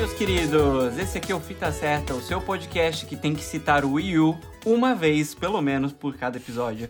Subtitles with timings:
[0.00, 0.96] meus queridos!
[0.96, 4.18] Esse aqui é o Fita Certa, o seu podcast que tem que citar o Wii
[4.18, 6.88] U uma vez, pelo menos, por cada episódio.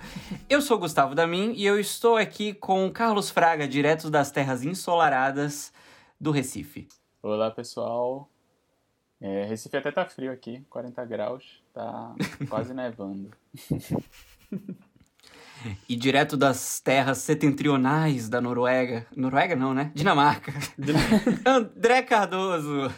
[0.48, 5.72] Eu sou Gustavo Damin e eu estou aqui com Carlos Fraga, direto das terras ensolaradas
[6.20, 6.86] do Recife.
[7.20, 8.30] Olá, pessoal.
[9.20, 12.14] É, Recife até tá frio aqui, 40 graus, tá
[12.48, 13.32] quase nevando.
[15.88, 19.06] E direto das terras setentrionais da Noruega.
[19.16, 19.92] Noruega não, né?
[19.94, 20.52] Dinamarca.
[21.44, 22.90] André Cardoso.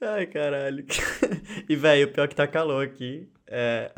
[0.00, 0.86] Ai, caralho.
[1.68, 3.28] E, velho, o pior é que tá calor aqui.
[3.46, 3.92] É.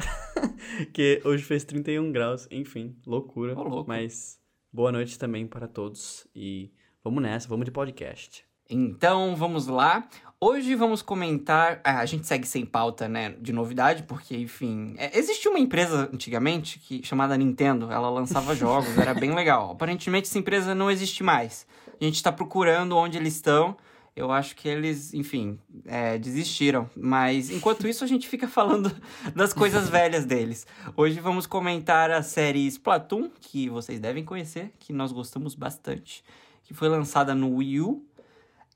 [0.92, 2.48] que hoje fez 31 graus.
[2.50, 3.58] Enfim, loucura.
[3.58, 3.88] Ô, louco.
[3.88, 4.40] Mas
[4.72, 6.26] boa noite também para todos.
[6.34, 6.72] E
[7.04, 8.44] vamos nessa, vamos de podcast.
[8.68, 10.08] Então, vamos lá.
[10.42, 11.82] Hoje vamos comentar.
[11.84, 13.34] ah, a gente segue sem pauta, né?
[13.38, 14.94] De novidade, porque, enfim.
[14.96, 17.92] é, existia uma empresa antigamente que, chamada Nintendo.
[17.92, 19.72] Ela lançava jogos, era bem legal.
[19.72, 21.66] Aparentemente, essa empresa não existe mais.
[22.00, 23.76] A gente tá procurando onde eles estão.
[24.16, 26.88] Eu acho que eles, enfim, é, desistiram.
[26.96, 28.90] Mas enquanto isso, a gente fica falando
[29.36, 30.66] das coisas velhas deles.
[30.96, 36.24] Hoje vamos comentar a série Splatoon, que vocês devem conhecer, que nós gostamos bastante.
[36.62, 38.02] Que foi lançada no Wii U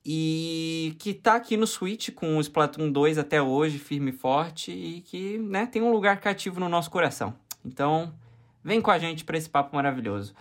[0.05, 4.71] e que tá aqui no Switch com o Splatoon 2 até hoje, firme e forte,
[4.71, 7.33] e que, né, tem um lugar cativo no nosso coração.
[7.65, 8.13] Então,
[8.63, 10.35] vem com a gente para esse papo maravilhoso.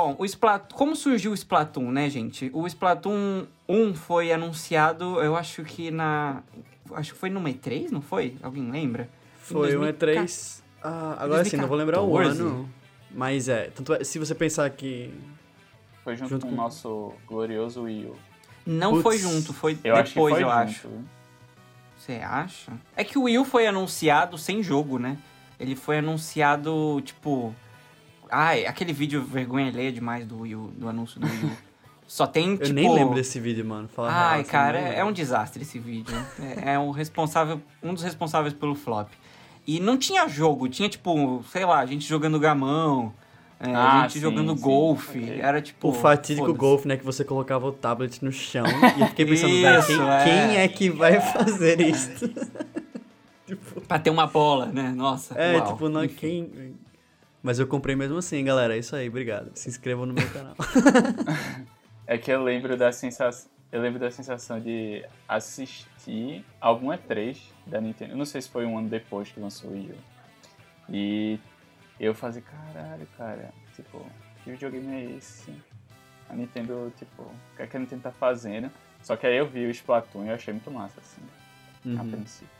[0.00, 0.72] Bom, o Splat...
[0.74, 2.50] como surgiu o Splatoon, né, gente?
[2.54, 6.42] O Splatoon 1 foi anunciado, eu acho que na.
[6.92, 8.36] Acho que foi no E3, não foi?
[8.42, 9.02] Alguém lembra?
[9.04, 9.08] Em
[9.44, 10.26] Foi um 2014.
[10.26, 10.62] E3.
[10.82, 12.40] Ah, agora sim, não vou lembrar o 2014.
[12.42, 12.68] ano.
[13.10, 15.12] Mas é, tanto é, se você pensar que.
[16.04, 18.16] Foi junto, Junto com o com- nosso glorioso Wii U.
[18.66, 20.50] Não Putz, foi junto, foi Eu depois, foi eu junto.
[20.52, 20.88] acho.
[21.96, 22.72] Você acha?
[22.96, 25.18] É que o Wii U foi anunciado sem jogo, né?
[25.58, 27.54] Ele foi anunciado, tipo.
[28.30, 31.50] Ai, aquele vídeo vergonha alheia demais do Wii U, do anúncio do Wii U.
[32.06, 32.72] Só tem, Eu tipo...
[32.72, 33.86] nem lembro desse vídeo, mano.
[33.88, 36.14] Fala a real, Ai, assim, cara, é, é um desastre esse vídeo.
[36.64, 39.10] É, é um responsável, um dos responsáveis pelo flop.
[39.66, 43.12] E não tinha jogo, tinha tipo, sei lá, gente jogando gamão,
[43.60, 45.18] é, Ah, gente sim, jogando sim, golfe.
[45.22, 45.40] ok.
[45.42, 45.88] Era tipo.
[45.88, 46.96] O fatídico golfe, né?
[46.96, 48.64] Que você colocava o tablet no chão.
[48.96, 50.24] E eu fiquei pensando, velho, quem, Isso, é.
[50.24, 52.28] quem é que vai fazer isso?
[53.46, 54.90] tipo, Pra ter uma bola, né?
[54.96, 55.34] Nossa.
[55.34, 55.72] é, uau.
[55.72, 56.16] tipo, não, Enfim.
[56.16, 56.74] quem.
[57.42, 58.74] Mas eu comprei mesmo assim, galera.
[58.74, 59.52] É isso aí, obrigado.
[59.54, 60.54] Se inscrevam no meu canal.
[62.10, 63.50] É que eu lembro da sensação.
[63.70, 68.12] Eu lembro da sensação de assistir algum E3 da Nintendo.
[68.12, 69.94] Eu não sei se foi um ano depois que lançou o Wii U.
[70.90, 71.38] E
[72.00, 74.04] eu fazia, caralho, cara, tipo,
[74.42, 75.52] que videogame é esse?
[76.30, 78.70] A Nintendo, tipo, o que, é que a Nintendo tá fazendo?
[79.02, 81.20] Só que aí eu vi o Splatoon e eu achei muito massa, assim,
[81.94, 82.10] a Uhum.
[82.10, 82.57] princípio.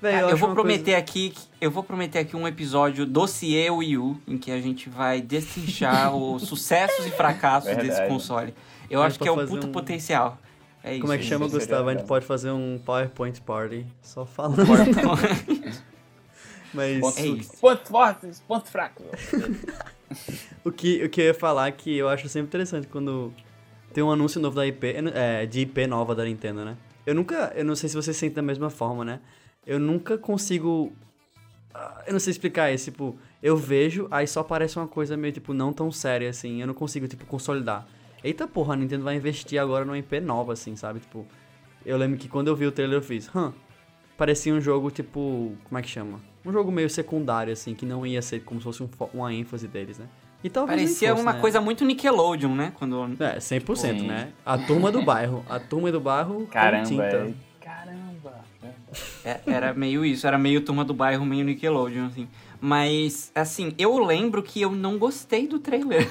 [0.00, 3.70] Véi, Ah, eu acho vou prometer coisa- aqui, eu vou prometer aqui um episódio dossiê
[3.70, 8.08] Wii U, em que a gente vai destrinchar os sucessos e fracassos desse Verdade.
[8.08, 8.54] console.
[8.90, 10.38] Eu A acho que é puto fazer um- potencial.
[10.84, 11.00] É isso.
[11.00, 11.88] Como é que chama, Gustavo?
[11.88, 14.62] A gente pode fazer um PowerPoint Party só falando.
[16.74, 17.52] Mas Ponto, É isso.
[17.60, 19.02] ponto forte, ponto fraco.
[20.64, 23.32] o que, o que eu ia falar é que eu acho sempre interessante quando
[23.94, 26.76] tem um anúncio novo da IP, é, de IP nova da Nintendo, né?
[27.06, 29.20] Eu nunca, eu não sei se você sente da mesma forma, né?
[29.66, 30.92] Eu nunca consigo,
[31.74, 35.32] ah, eu não sei explicar isso, tipo, eu vejo, aí só parece uma coisa meio,
[35.32, 37.86] tipo, não tão séria, assim, eu não consigo, tipo, consolidar.
[38.22, 41.00] Eita porra, a Nintendo vai investir agora numa IP nova, assim, sabe?
[41.00, 41.26] Tipo,
[41.84, 43.52] eu lembro que quando eu vi o trailer eu fiz, hã,
[44.16, 46.20] parecia um jogo, tipo, como é que chama?
[46.44, 49.66] Um jogo meio secundário, assim, que não ia ser como se fosse um uma ênfase
[49.66, 50.06] deles, né?
[50.44, 51.40] E talvez Parecia fosse, uma né?
[51.40, 52.72] coisa muito Nickelodeon, né?
[52.76, 54.06] Quando É, 100%, Sim.
[54.06, 54.32] né?
[54.44, 55.44] A turma do bairro.
[55.48, 57.34] A turma do bairro com Caramba, tinta.
[59.24, 59.40] É.
[59.46, 62.28] Era meio isso, era meio turma do bairro, meio Nickelodeon, assim.
[62.60, 66.06] Mas, assim, eu lembro que eu não gostei do trailer.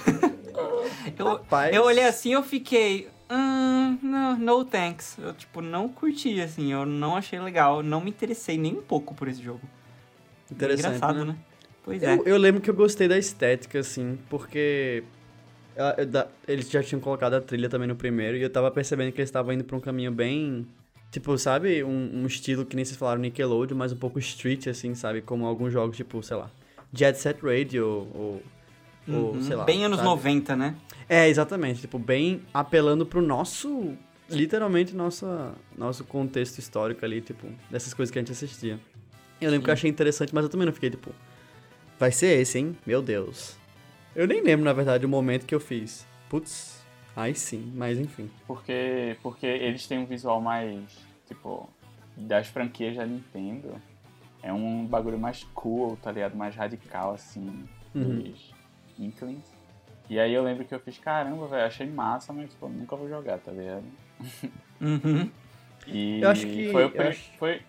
[1.17, 1.75] eu, Rapaz.
[1.75, 3.07] eu olhei assim eu fiquei.
[3.29, 5.17] Hum, no, no thanks.
[5.17, 7.81] Eu, tipo, não curti, assim, eu não achei legal.
[7.81, 9.61] Não me interessei nem um pouco por esse jogo.
[10.51, 11.31] Interessante, Engraçado, né?
[11.31, 11.35] né?
[11.83, 12.13] Pois é.
[12.15, 15.03] Eu, eu lembro que eu gostei da estética, assim, porque
[15.75, 18.69] ela- eu da- eles já tinham colocado a trilha também no primeiro e eu tava
[18.69, 20.67] percebendo que eles estavam indo pra um caminho bem.
[21.15, 21.81] Tipo, sabe?
[21.81, 25.21] Um, um estilo que nem vocês falaram Nickelodeon, mas um pouco street, assim, sabe?
[25.21, 26.51] Como alguns jogos, tipo, sei lá,
[26.91, 28.43] Jet Set Radio ou.
[29.07, 29.41] ou Uhum.
[29.41, 29.63] sei lá.
[29.63, 30.09] Bem anos sabe?
[30.09, 30.75] 90, né?
[31.07, 31.79] É, exatamente.
[31.79, 33.93] Tipo, bem apelando pro nosso.
[34.29, 38.77] Literalmente, nossa, nosso contexto histórico ali, tipo, dessas coisas que a gente assistia.
[39.39, 41.11] Eu lembro que eu achei interessante, mas eu também não fiquei, tipo.
[41.97, 42.75] Vai ser esse, hein?
[42.85, 43.55] Meu Deus.
[44.13, 46.05] Eu nem lembro, na verdade, o momento que eu fiz.
[46.27, 46.83] Putz,
[47.15, 48.29] aí sim, mas enfim.
[48.45, 50.81] Porque, porque eles têm um visual mais,
[51.27, 51.69] tipo,
[52.15, 53.81] das franquias da Nintendo,
[54.41, 56.35] é um bagulho mais cool, tá ligado?
[56.35, 58.21] Mais radical, assim, Uhum.
[58.21, 58.53] dos
[58.99, 59.45] Inklings.
[60.09, 63.09] E aí eu lembro que eu fiz, caramba, velho, achei massa, mas pô, nunca vou
[63.09, 63.85] jogar, tá ligado?
[64.79, 65.31] Uhum.
[65.87, 67.61] E Eu acho que- foi, o acho- foi,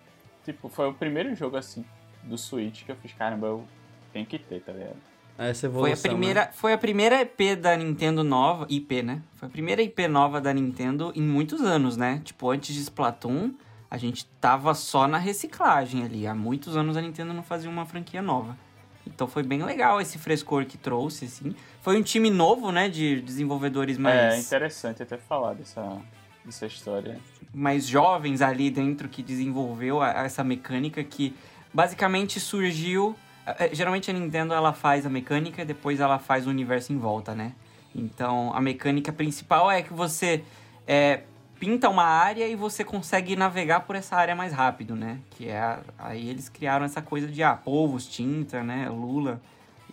[0.43, 1.83] tipo, foi o primeiro jogo, assim,
[2.23, 3.65] do Switch que eu fiz, caramba, eu
[4.13, 4.97] tenho que ter, tá ligado?
[5.37, 9.21] Essa Foi evolução, a, primeira, foi a primeira EP da Nintendo nova, IP, né?
[9.35, 12.21] Foi a primeira IP nova da Nintendo em muitos anos, né?
[12.23, 13.51] Tipo, antes de Splatoon,
[13.89, 16.25] a gente tava só na reciclagem ali.
[16.25, 18.57] Há muitos anos a Nintendo não fazia uma franquia nova.
[19.05, 21.55] Então foi bem legal esse frescor que trouxe, assim.
[21.81, 22.89] Foi um time novo, né?
[22.89, 25.97] De desenvolvedores É mais, interessante até falar dessa,
[26.43, 27.19] dessa história.
[27.53, 31.33] mais jovens ali dentro que desenvolveu a- essa mecânica que
[31.73, 33.15] basicamente surgiu.
[33.59, 36.97] Eh, Geralmente a Nintendo ela faz a mecânica e depois ela faz o universo em
[36.97, 37.53] volta, né?
[37.95, 40.43] Então a mecânica principal é que você
[40.87, 41.21] eh,
[41.59, 45.19] pinta uma área e você consegue navegar por essa área mais rápido, né?
[45.31, 48.87] Que é a- aí eles criaram essa coisa de ah, polvos, tinta, né?
[48.89, 49.41] Lula.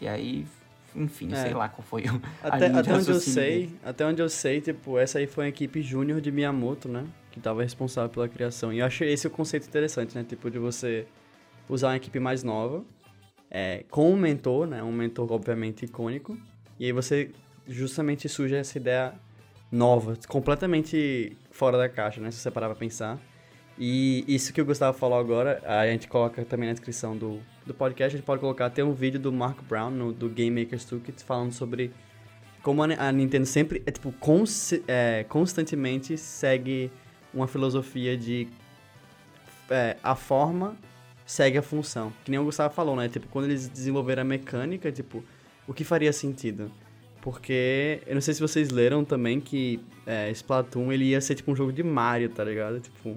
[0.00, 0.46] E aí,
[0.94, 1.36] enfim, É.
[1.36, 3.78] sei lá qual foi o Até, até onde eu sei, dele.
[3.84, 7.04] até onde eu sei, tipo, essa aí foi a equipe júnior de Miyamoto, né?
[7.32, 8.72] Que tava responsável pela criação.
[8.72, 10.22] E eu achei esse o conceito interessante, né?
[10.28, 11.06] Tipo, de você
[11.68, 12.84] usar uma equipe mais nova,
[13.56, 14.82] é, com um mentor, né?
[14.82, 16.36] Um mentor, obviamente, icônico.
[16.78, 17.30] E aí você
[17.68, 19.14] justamente surge essa ideia
[19.70, 22.32] nova, completamente fora da caixa, né?
[22.32, 23.16] Se você parar pra pensar.
[23.78, 27.72] E isso que o Gustavo falou agora, a gente coloca também na descrição do, do
[27.72, 30.84] podcast, a gente pode colocar até um vídeo do Mark Brown, no, do Game Maker's
[30.84, 31.92] Toolkit, falando sobre
[32.62, 36.90] como a, Nintendo sempre, é, tipo, cons- é, constantemente segue
[37.32, 38.48] uma filosofia de
[39.70, 40.76] é, a forma
[41.26, 42.12] segue a função.
[42.24, 43.08] Que nem o Gustavo falou, né?
[43.08, 45.24] Tipo, quando eles desenvolveram a mecânica, tipo,
[45.66, 46.70] o que faria sentido?
[47.20, 51.50] Porque, eu não sei se vocês leram também que é, Splatoon, ele ia ser tipo
[51.50, 52.80] um jogo de Mario, tá ligado?
[52.80, 53.16] Tipo,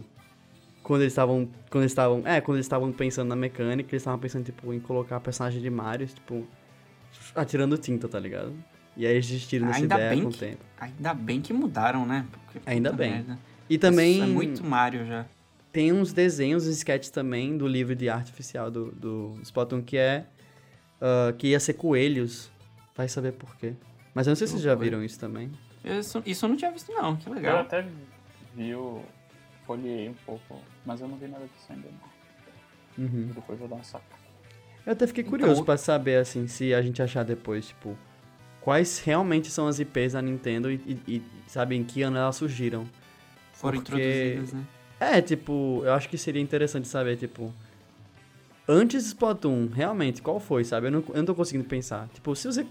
[0.81, 4.18] quando eles estavam, quando eles estavam, é, quando eles estavam pensando na mecânica, eles estavam
[4.18, 6.48] pensando, tipo, em colocar personagem de Mario, tipo,
[7.36, 8.53] atirando tinta, tá ligado?
[8.95, 10.63] E aí eles desistiram dessa Ainda ideia bem com o tempo.
[10.80, 12.25] Ainda bem que mudaram, né?
[12.31, 13.12] Porque, Ainda bem.
[13.12, 13.38] merda.
[13.69, 15.25] E também Isso é muito Mario já.
[15.77, 19.95] Tem uns desenhos, uns sketches também do livro de arte oficial do, do Splatoon que
[19.95, 20.25] é
[21.00, 22.50] ah, que ia ser coelhos.
[22.95, 23.74] Vai saber por quê.
[24.15, 25.51] Mas eu não sei se vocês já viram isso também.
[25.85, 27.15] Isso, isso eu não tinha visto, não.
[27.15, 27.59] Que Eu legal.
[27.59, 27.85] até
[28.56, 29.03] vi, o-
[29.68, 31.88] folhei um pouco, mas eu não vi nada disso ainda
[32.97, 33.06] não.
[33.06, 33.27] Uhum.
[33.35, 34.19] Depois eu vou dar uma sacada.
[34.83, 37.95] Eu até fiquei Então, curioso o- pra saber, assim, se a gente achar depois, tipo,
[38.62, 42.35] quais realmente são as IPs da Nintendo e, e, e sabe, em que ano elas
[42.35, 42.83] surgiram.
[43.53, 44.63] Foram porque- introduzidas, né?
[44.99, 47.53] É, tipo, eu acho que seria interessante saber, tipo,
[48.67, 50.88] antes do Splatoon, realmente, qual foi, sabe?
[50.88, 52.07] Eu não, eu não tô conseguindo pensar.
[52.13, 52.65] Tipo, se você,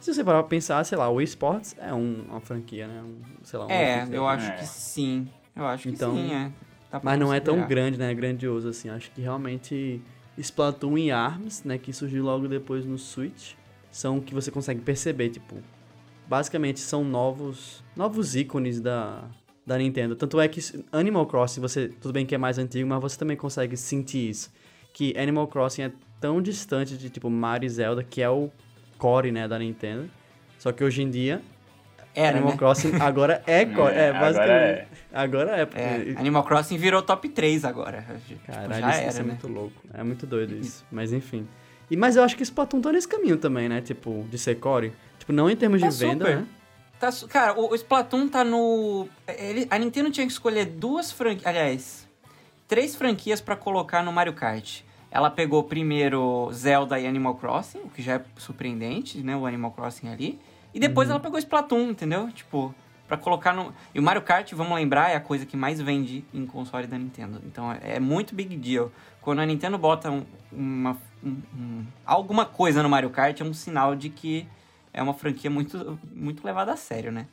[0.00, 3.02] se você parar pra pensar, sei lá, o eSports é um- uma franquia, né?
[3.02, 4.28] Um, sei lá, um É, eu né?
[4.28, 4.56] acho É.
[4.56, 5.28] que sim.
[5.56, 6.52] Eu acho que Então, sim, é.
[6.90, 7.68] Pra Mas não é tão considerar.
[7.68, 8.12] grande, né?
[8.14, 8.88] Grandioso, assim.
[8.88, 10.02] Acho que realmente
[10.36, 11.78] Splatoon e ARMS, né?
[11.78, 13.52] Que surgiu logo depois no Switch,
[13.92, 15.56] são o que você consegue perceber, tipo...
[16.26, 19.24] Basicamente, são novos novos ícones da,
[19.70, 20.16] da Nintendo.
[20.16, 21.86] Tanto é que Animal Crossing, você...
[21.88, 24.52] Tudo bem que é mais antigo, mas você também consegue sentir isso.
[24.92, 28.50] Que Animal Crossing é tão distante de, tipo, Mario e Zelda, que é o
[28.98, 29.46] core, né?
[29.46, 30.10] Da Nintendo.
[30.58, 31.40] Só que hoje em dia,
[32.12, 32.58] Era, Animal né?
[32.58, 33.94] Crossing agora é core.
[33.94, 34.52] É, agora basicamente.
[34.52, 34.86] é.
[35.12, 35.80] Agora é, porque...
[35.80, 38.04] É, Animal Crossing virou top 3 agora.
[38.26, 39.28] Tipo, Caralho, já isso, era, isso é né?
[39.28, 39.82] muito louco.
[39.94, 40.84] É muito doido isso.
[40.90, 41.46] Mas enfim.
[41.88, 43.80] E, mas eu acho que Splatoon tá nesse caminho também, né?
[43.80, 44.92] Tipo, de ser core.
[45.16, 46.36] Tipo, não em termos de venda, super.
[46.40, 46.46] né?
[47.00, 49.08] Tá cara, o, o Splatoon tá no.
[49.26, 51.46] ele- a Nintendo tinha que escolher duas franquias.
[51.46, 52.08] Aliás,
[52.68, 54.82] três franquias pra colocar no Mario Kart.
[55.10, 59.34] Ela pegou primeiro Zelda e Animal Crossing, o que já é surpreendente, né?
[59.36, 60.38] O Animal Crossing ali.
[60.72, 61.14] E depois Uhum.
[61.14, 62.30] ela pegou Splatoon, entendeu?
[62.30, 62.72] Tipo,
[63.08, 63.72] pra colocar no.
[63.94, 66.96] E o Mario Kart, vamos lembrar, é a coisa que mais vende em console da
[66.98, 67.40] Nintendo.
[67.46, 68.92] Então é, é muito big deal.
[69.22, 73.54] Quando a Nintendo bota um- uma, um- um- alguma coisa no Mario Kart, é um
[73.54, 74.46] sinal de que
[74.92, 77.26] é uma franquia muito, muito levada a sério, né?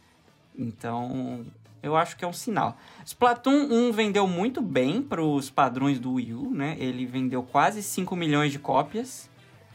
[0.57, 1.45] Então,
[1.81, 2.77] eu acho que é um sinal.
[3.05, 6.75] Splatoon 1 vendeu muito bem para os padrões do Wii U, né?
[6.79, 9.29] Ele vendeu quase 5 milhões de cópias.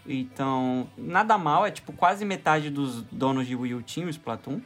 [0.07, 4.61] Então, nada mal, é tipo quase metade dos donos de Wii U tinham o Splatoon.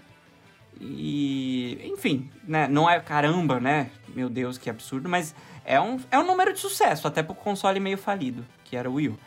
[0.80, 2.68] E, enfim, né?
[2.68, 3.90] Não é caramba, né?
[4.08, 7.80] Meu Deus, que absurdo, mas é um, é um número de sucesso, até pro console
[7.80, 9.18] meio falido, que era o Wii U.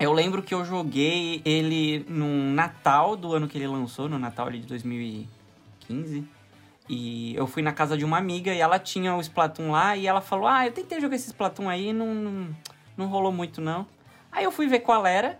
[0.00, 4.50] Eu lembro que eu joguei ele no Natal do ano que ele lançou, no Natal
[4.50, 6.24] de 2015.
[6.88, 10.06] E eu fui na casa de uma amiga e ela tinha o Splatoon lá e
[10.06, 12.48] ela falou: Ah, eu tentei jogar esse Splatoon aí não, não,
[12.96, 13.86] não rolou muito não.
[14.32, 15.38] Aí eu fui ver qual era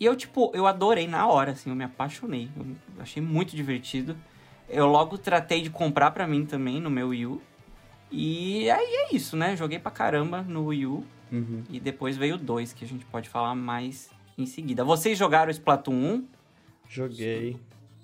[0.00, 2.50] e eu, tipo, eu adorei na hora, assim, eu me apaixonei.
[2.56, 4.16] Eu achei muito divertido.
[4.68, 7.42] Eu logo tratei de comprar pra mim também no meu Wii U.
[8.10, 9.54] E aí é isso, né?
[9.56, 11.04] Joguei pra caramba no Wii U.
[11.30, 11.62] Uhum.
[11.70, 14.84] E depois veio o 2, que a gente pode falar mais em seguida.
[14.84, 16.24] Vocês jogaram Splatoon 1?
[16.88, 17.56] Joguei.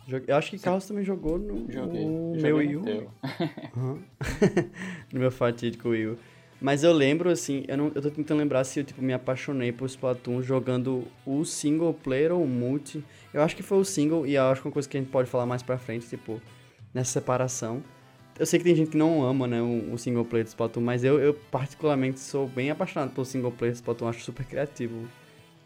[0.07, 0.33] Joguei.
[0.33, 2.05] Eu acho que Carlos também jogou no, Joguei.
[2.05, 3.11] no Eu meu Wii no U.
[3.77, 4.03] Uhum.
[5.13, 6.19] no meu fatídico Wii U.
[6.61, 9.73] Mas eu lembro, assim, eu, não, eu tô tentando lembrar se eu, tipo, me apaixonei
[9.73, 13.05] por Splatoon jogando o single player ou o multi.
[13.35, 15.01] Eu acho que foi o single, e eu acho que é uma coisa que a
[15.01, 16.41] gente pode falar mais pra frente, tipo,
[16.95, 17.83] nessa separação.
[18.39, 20.83] Eu sei que tem gente que não ama, né, o, o single player do Splatoon,
[20.83, 25.09] mas eu, eu particularmente sou bem apaixonado pelo single player do Splatoon, acho super criativo.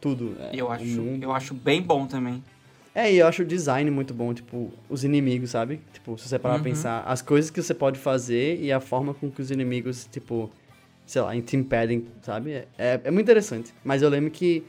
[0.01, 0.37] Tudo.
[0.39, 1.23] é, Eu acho, mundo.
[1.25, 2.43] eu acho bem bom também.
[2.95, 5.81] É, e eu acho o design muito bom, tipo, os inimigos, sabe?
[5.93, 6.61] Tipo, se você parar Uhum.
[6.63, 10.07] pra pensar, as coisas que você pode fazer e a forma com que os inimigos,
[10.11, 10.51] tipo,
[11.07, 12.53] sei lá, te impedem, sabe?
[12.53, 13.73] É, é, é muito interessante.
[13.85, 14.65] Mas eu lembro que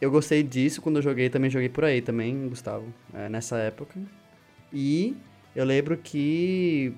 [0.00, 4.00] eu gostei disso quando eu joguei, também joguei por aí também, Gustavo, é, nessa época.
[4.72, 5.16] E
[5.54, 6.92] eu lembro que,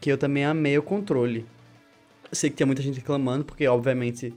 [0.00, 1.46] que eu também amei o controle.
[2.32, 4.34] Sei que tinha muita gente reclamando, porque, obviamente,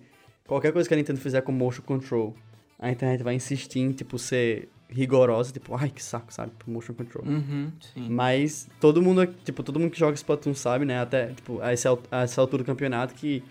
[0.48, 2.36] qualquer coisa que a Nintendo fizer com motion control,
[2.78, 6.52] a internet vai insistir em, tipo, ser rigorosa, tipo, ai, que saco, sabe?
[6.66, 7.26] Motion control.
[7.26, 7.72] Uhum.
[7.96, 11.00] Mas todo mundo, tipo, todo mundo que joga Splatoon sabe, né?
[11.00, 13.44] Até, tipo, a essa, a essa altura do campeonato que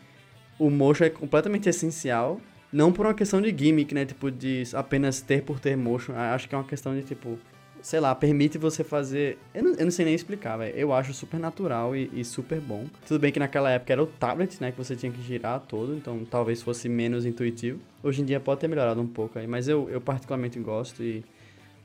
[0.58, 2.40] o motion é completamente essencial.
[2.72, 4.04] Não por uma questão de gimmick, né?
[4.04, 6.12] Tipo, de apenas ter por ter motion.
[6.14, 7.38] Acho que é uma questão de, tipo,
[7.82, 9.38] sei lá, permite você fazer...
[9.54, 10.74] Eu não, eu não sei nem explicar, velho.
[10.76, 12.86] Eu acho super natural e, e super bom.
[13.06, 14.70] Tudo bem que naquela época era o tablet, né?
[14.70, 17.78] Que você tinha que girar todo, então talvez fosse menos intuitivo.
[18.02, 21.24] Hoje em dia pode ter melhorado um pouco aí, mas eu, eu particularmente gosto e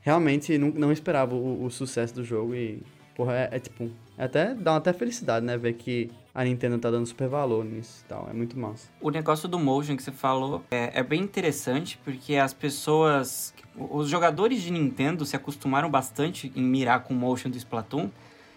[0.00, 2.82] realmente não, não esperava o, o sucesso do jogo e,
[3.14, 6.90] porra, é, é tipo, é até dá até felicidade, né, ver que a Nintendo tá
[6.90, 8.88] dando super valor nisso e tal, é muito massa.
[9.00, 14.08] O negócio do motion que você falou é, é bem interessante porque as pessoas, os
[14.08, 18.10] jogadores de Nintendo se acostumaram bastante em mirar com o motion do Splatoon.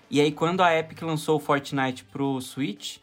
[0.10, 2.98] E aí quando a Epic lançou o Fortnite pro Switch,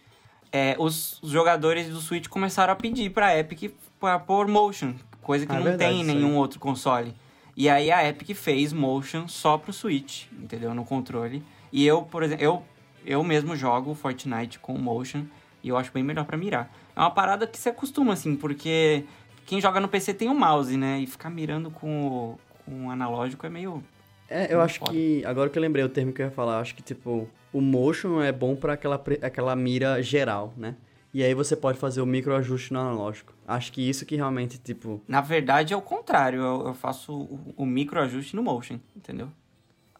[0.50, 5.46] é, os, os jogadores do Switch começaram a pedir pra Epic pra pôr motion, coisa
[5.46, 7.14] que Ah, é não verdade, tem em nenhum outro console.
[7.56, 10.74] E aí a Epic fez motion só pro Switch, entendeu?
[10.74, 11.42] No controle.
[11.72, 12.62] E eu, por exemplo, eu,
[13.04, 15.24] eu mesmo jogo Fortnite com motion
[15.62, 16.70] e eu acho bem melhor pra mirar.
[16.94, 19.04] É uma parada que se acostuma, assim, porque
[19.46, 21.00] quem joga no PC tem o mouse, né?
[21.00, 23.82] E ficar mirando com o, com o analógico é meio.
[24.28, 24.92] É, eu acho foda.
[24.92, 27.60] que, agora que eu lembrei o termo que eu ia falar, acho que, tipo, o
[27.60, 30.74] motion é bom pra aquela, aquela mira geral, né?
[31.14, 33.32] E aí você pode fazer o microajuste no analógico.
[33.46, 37.54] Acho que isso que realmente, tipo, Na verdade é o contrário, eu, eu faço o,
[37.56, 39.28] o microajuste no motion, entendeu?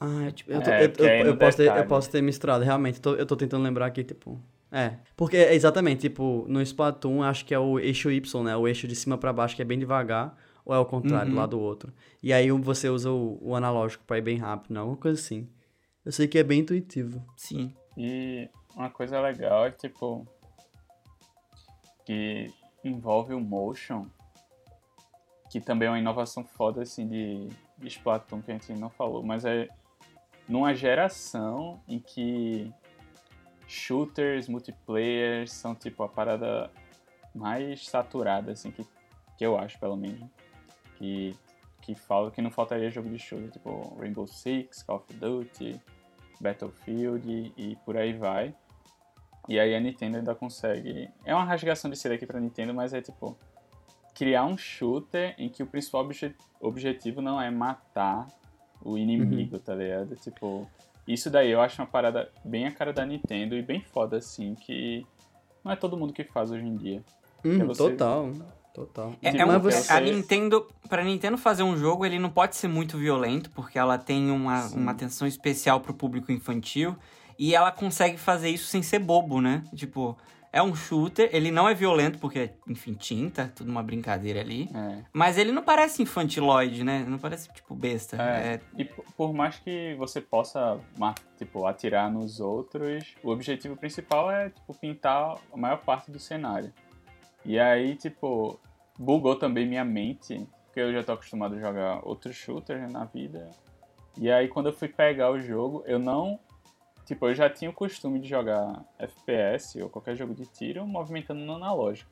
[0.01, 3.01] Ah, tipo, eu, tô- É, eu- eu- eu posso ter, eu posso ter misturado, realmente.
[3.01, 4.41] tô- eu tô tentando lembrar aqui, tipo.
[4.73, 4.95] É.
[5.17, 8.57] Porque, é exatamente, tipo, no Splatoon, acho que é o eixo Y, né?
[8.57, 11.39] O eixo de cima pra baixo, que é bem devagar, ou é o contrário, Uhum.
[11.39, 11.93] lá do outro.
[12.21, 14.89] E aí você usa o, o analógico pra ir bem rápido, não?
[14.89, 15.49] Uma coisa assim.
[16.05, 17.25] Eu sei que é bem intuitivo.
[17.37, 17.73] Sim.
[17.97, 20.27] E uma coisa legal é tipo
[22.05, 22.53] que
[22.85, 24.07] envolve o motion,
[25.51, 27.49] que também é uma inovação foda assim de,
[27.83, 29.69] Splatoon que a gente não falou, mas é
[30.49, 32.73] numa geração em que
[33.67, 36.71] shooters, multiplayer são tipo a parada
[37.35, 38.87] mais saturada assim que,
[39.37, 40.29] que eu acho pelo menos
[40.97, 41.37] que
[41.83, 45.79] que fala que não faltaria jogo de shooter tipo Rainbow Six, Call of Duty,
[46.41, 48.55] Battlefield e, e por aí vai.
[49.49, 51.09] E aí a Nintendo ainda consegue.
[51.25, 53.37] É uma rasgação de seda aqui pra Nintendo, mas é tipo.
[54.15, 58.29] Criar um shooter em que o principal obje- objetivo não é matar
[58.83, 60.15] o inimigo, tá ligado?
[60.17, 60.69] Tipo.
[61.07, 64.55] Isso daí eu acho uma parada bem a cara da Nintendo e bem foda, assim,
[64.55, 65.05] que
[65.63, 67.05] não é todo mundo que faz hoje em dia.
[67.45, 68.31] Hum, você- total.
[68.73, 69.13] Total.
[69.23, 72.31] É, Tipo, é um, Mas você- A Nintendo, pra Nintendo fazer um jogo, ele não
[72.31, 74.79] pode ser muito violento, porque ela tem uma, Sim.
[74.79, 76.97] uma atenção especial pro público infantil.
[77.39, 79.63] E ela consegue fazer isso sem ser bobo, né?
[79.75, 80.17] Tipo,
[80.55, 84.71] é um shooter, ele não é violento, porque, enfim, tinta, tudo uma brincadeira ali.
[84.73, 85.03] É.
[85.13, 87.05] Mas ele não parece infantiloide, né?
[87.09, 88.17] Não parece, tipo, besta.
[88.23, 90.79] É, É, E por mais que você possa,
[91.37, 96.73] tipo, atirar nos outros, o objetivo principal é, tipo, pintar a maior parte do cenário.
[97.45, 98.61] E aí, tipo,
[98.97, 103.05] bugou também minha mente, porque eu já tô acostumado a jogar outros shooters né, na
[103.05, 103.51] vida.
[104.17, 106.39] E aí, quando eu fui pegar o jogo, eu não...
[107.05, 111.41] Tipo, eu já tinha o costume de jogar FPS ou qualquer jogo de tiro movimentando
[111.41, 112.11] no analógico.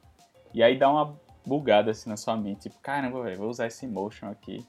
[0.53, 3.87] E aí dá uma bugada assim na sua mente, tipo, caramba, velho, vou usar esse
[3.87, 4.65] motion aqui.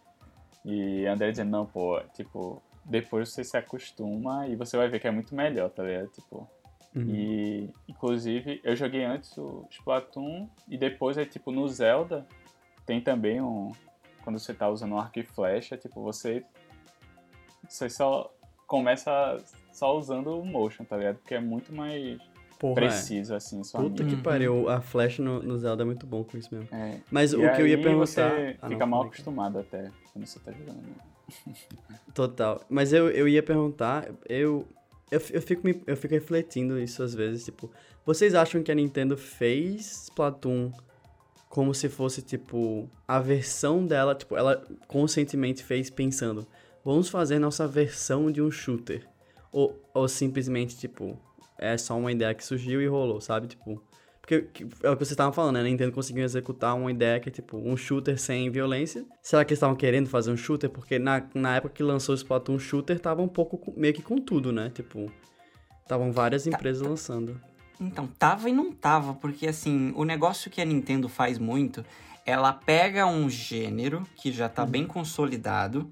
[0.64, 5.08] E André dizendo, não, pô, tipo, depois você se acostuma e você vai ver que
[5.08, 6.08] é muito melhor, tá ligado?
[6.10, 6.48] Tipo,
[6.96, 7.10] Uhum.
[7.10, 12.24] e inclusive eu joguei antes o Splatoon e depois é tipo no Zelda
[12.86, 13.72] tem também um
[14.24, 16.46] quando você tá usando um arco e flecha, tipo, você
[17.68, 18.32] você só
[18.68, 19.38] começa
[19.74, 21.18] só usando o motion, tá ligado?
[21.18, 22.18] Porque é muito mais
[22.60, 22.88] Porra, é.
[22.88, 24.18] preciso, assim, só Puta amigo.
[24.18, 26.70] que pariu, a Flash no, no Zelda é muito bom com isso mesmo.
[26.72, 27.00] É.
[27.12, 28.06] Mas E o que eu ia perguntar.
[28.06, 30.84] Você Ah, não, fica mal falei que- acostumado até quando você tá jogando.
[32.14, 32.62] Total.
[32.70, 34.66] Mas eu, eu ia perguntar, eu,
[35.12, 37.70] eu, eu, fico me- eu fico refletindo isso às vezes, tipo,
[38.06, 40.72] vocês acham que a Nintendo fez Splatoon
[41.50, 46.48] como se fosse, tipo, a versão dela, tipo, ela conscientemente fez pensando,
[46.84, 49.08] vamos fazer nossa versão de um shooter?
[49.54, 51.18] Ou, ou simplesmente, tipo,
[51.58, 53.48] é só uma ideia que surgiu e rolou, sabe?
[53.48, 53.82] Tipo,
[54.20, 55.60] porque que- é o que vocês estavam falando, né?
[55.62, 59.06] A Nintendo conseguiu executar uma ideia que é tipo um shooter sem violência.
[59.22, 60.70] Será que eles estavam querendo fazer um shooter?
[60.70, 64.18] Porque na, na época que lançou o Splatoon shooter, tava um pouco meio que com
[64.18, 64.72] tudo, né?
[64.74, 65.12] Tipo,
[65.82, 67.40] estavam várias empresas lançando.
[67.80, 71.84] Então, tava e não tava, porque assim, o negócio que a Nintendo faz muito,
[72.26, 75.90] ela pega um gênero que já tá bem consolidado,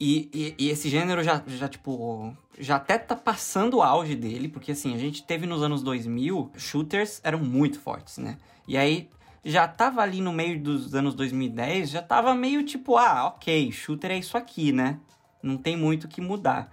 [0.00, 4.48] e, e, e esse gênero já, já, tipo, já até tá passando o auge dele,
[4.48, 8.38] porque assim, a gente teve nos anos 2000, shooters eram muito fortes, né?
[8.66, 9.10] E aí,
[9.44, 14.12] já tava ali no meio dos anos 2010, já tava meio tipo, ah, ok, shooter
[14.12, 14.98] é isso aqui, né?
[15.42, 16.70] Não tem muito o que mudar.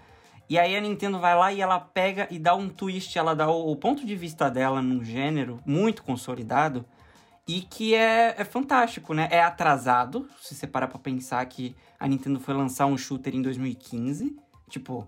[0.50, 3.50] E aí a Nintendo vai lá e ela pega e dá um twist, ela dá
[3.50, 6.86] o, o ponto de vista dela num gênero muito consolidado
[7.48, 9.28] e que é, é fantástico, né?
[9.32, 13.42] É atrasado, se você parar pra pensar que a Nintendo foi lançar um shooter em
[13.42, 14.36] 2015,
[14.70, 15.08] tipo,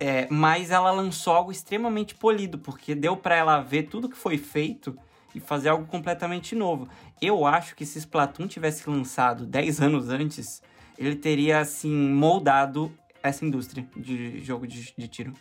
[0.00, 4.36] é, mas ela lançou algo extremamente polido, porque deu pra ela ver tudo que foi
[4.36, 4.98] feito
[5.34, 6.88] e fazer algo completamente novo.
[7.20, 10.62] Eu acho que se Splatoon tivesse lançado 10 anos antes,
[10.96, 12.92] ele teria, assim, moldado
[13.22, 15.32] essa indústria de jogo de, de tiro.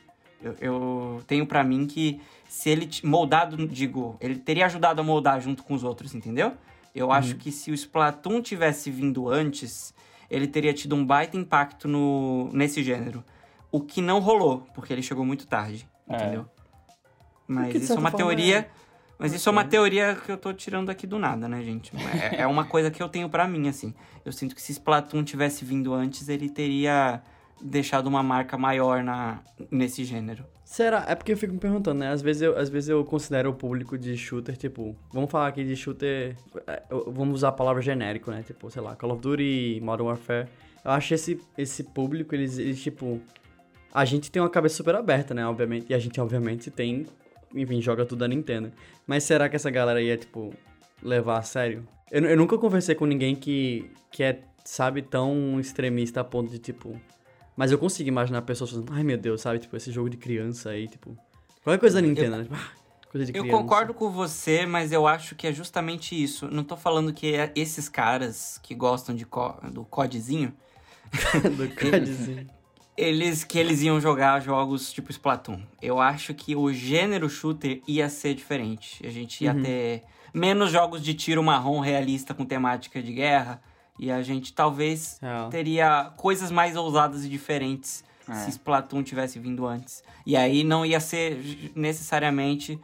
[0.41, 5.41] Eu, eu tenho pra mim que se ele moldado, digo, ele teria ajudado a moldar
[5.41, 6.53] junto com os outros, entendeu?
[6.93, 9.93] Eu acho que se o Splatoon tivesse vindo antes,
[10.29, 13.23] ele teria tido um baita impacto no, nesse gênero.
[13.71, 16.15] O que não rolou, porque ele chegou muito tarde, É.
[16.15, 16.45] entendeu?
[17.47, 18.57] Mas que, de isso é uma forma, teoria.
[18.59, 18.69] é-
[19.19, 21.91] Mas isso é uma teoria que eu tô tirando aqui do nada, né, gente?
[22.31, 23.93] É, é uma coisa que eu tenho pra mim, assim.
[24.25, 27.21] Eu sinto que se Splatoon tivesse vindo antes, ele teria
[27.61, 29.39] deixado uma marca maior na,
[29.71, 30.45] nesse gênero.
[30.63, 31.05] Será?
[31.07, 32.11] É porque eu fico me perguntando, né?
[32.11, 35.63] Às vezes eu, às vezes eu considero o público de shooter, tipo, vamos falar aqui
[35.63, 36.35] de shooter,
[36.67, 38.43] é, vamos usar a palavra genérico, né?
[38.43, 40.47] Tipo, sei lá, Call of Duty, Modern Warfare.
[40.83, 43.21] Eu acho esse, esse público, eles, eles, tipo,
[43.93, 45.47] a gente tem uma cabeça super aberta, né?
[45.47, 47.05] Obviamente, e a gente, obviamente, tem,
[47.55, 48.71] enfim, joga tudo da Nintendo.
[49.05, 50.53] Mas será que essa galera ia, tipo,
[51.01, 51.87] levar a sério?
[52.11, 56.59] Eu, eu nunca conversei com ninguém que, que é, sabe, tão extremista a ponto de,
[56.59, 56.99] tipo,
[57.57, 59.59] mas eu consigo imaginar pessoas falando, ai meu Deus, sabe?
[59.59, 61.17] Tipo, esse jogo de criança aí, tipo.
[61.63, 62.43] Qualquer coisa da Nintendo, né?
[62.43, 62.71] Tipo, ah,
[63.11, 63.61] coisa de Eu criança.
[63.61, 66.47] concordo com você, mas eu acho que é justamente isso.
[66.49, 70.53] Não tô falando que é esses caras que gostam de co- do codezinho,
[71.57, 72.47] Do CODzinho.
[72.97, 75.61] eles que eles iam jogar jogos tipo Splatoon.
[75.81, 79.05] Eu acho que o gênero shooter ia ser diferente.
[79.05, 83.61] A gente ia ter menos jogos de tiro marrom realista com temática de guerra.
[83.99, 85.49] E a gente talvez Real.
[85.49, 88.33] teria coisas mais ousadas e diferentes É.
[88.33, 90.03] se Splatoon tivesse vindo antes.
[90.25, 92.79] E aí não ia ser necessariamente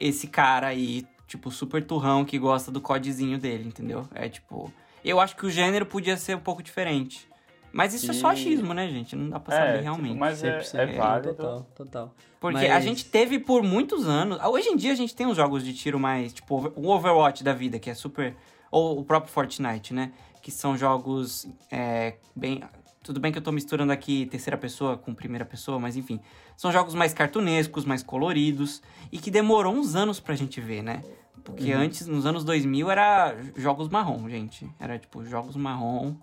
[0.00, 4.06] esse cara aí, tipo, super turrão que gosta do codezinho dele, entendeu?
[4.14, 4.72] É tipo.
[5.04, 7.26] Eu acho que o gênero podia ser um pouco diferente.
[7.72, 9.14] Mas isso é só E- achismo, né, gente?
[9.14, 10.16] Não dá pra É, saber tipo, realmente.
[10.18, 11.34] mas é, 100%, é válido.
[11.34, 12.14] Total, total.
[12.40, 14.38] Porque a Mas- gente teve por muitos anos.
[14.44, 16.32] Hoje em dia a gente tem uns jogos de tiro mais.
[16.32, 18.34] Tipo, o Overwatch da vida, que é super.
[18.70, 20.12] Ou o próprio Fortnite, né?
[20.48, 22.62] Que são jogos é, bem.
[23.02, 26.18] Tudo bem que eu tô misturando aqui terceira pessoa com primeira pessoa, mas enfim.
[26.56, 28.80] São jogos mais cartunescos, mais coloridos.
[29.12, 31.02] E que demorou uns anos pra gente ver, né?
[31.44, 31.82] Porque Uhum.
[31.82, 34.66] antes, nos anos 2000, era jogos marrom, gente.
[34.80, 36.14] Era tipo jogos marrom.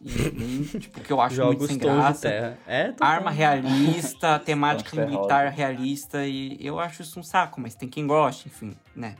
[0.00, 0.08] E,
[0.80, 2.58] tipo, que eu acho muito Jogos sem tons de graça.
[2.66, 8.04] É, arma realista, temática militar realista, e eu acho isso um saco, mas tem quem
[8.04, 9.14] goste, enfim, né?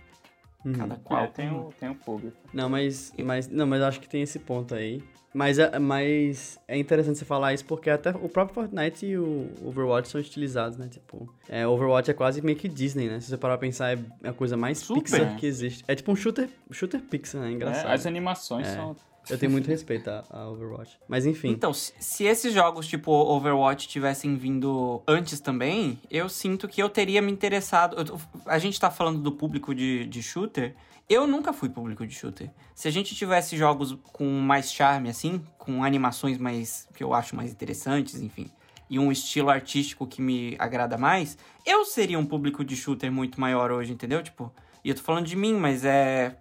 [0.65, 0.73] Uhum.
[0.73, 1.25] Cada qual.
[1.25, 2.37] É, tem o, tem o público.
[2.53, 5.03] Não, mas, mas, não, mas acho que tem esse ponto aí.
[5.33, 9.49] Mas é, mas é interessante você falar isso porque até o próprio Fortnite e o
[9.65, 10.89] Overwatch são estilizados, né?
[10.89, 13.21] Tipo, é, Overwatch é quase meio que Disney, né?
[13.21, 15.03] Se você parar pra pensar, é a coisa mais Super.
[15.03, 15.85] Pixar que existe.
[15.87, 17.51] É tipo um shooter, shooter Pixar, né?
[17.51, 17.91] É, Engraçado.
[17.93, 18.75] as animações É.
[18.75, 18.97] são.
[19.29, 20.99] Eu tenho muito respeito a, Overwatch.
[21.09, 21.49] Mas enfim.
[21.51, 26.89] Então, se, se esses jogos tipo Overwatch tivessem vindo antes também, eu sinto que eu
[26.89, 27.97] teria me interessado.
[27.97, 30.75] eu a gente tá falando do público de, de shooter.
[31.09, 32.51] Eu nunca fui público de shooter.
[32.75, 36.89] Se a gente tivesse jogos com mais charme, assim, com animações mais.
[36.95, 38.49] que eu acho mais interessantes, enfim,
[38.89, 43.41] e um estilo artístico que me agrada mais, eu seria um público de shooter muito
[43.41, 44.23] maior hoje, entendeu?
[44.23, 44.53] Tipo,
[44.85, 46.37] e eu tô falando de mim, mas é.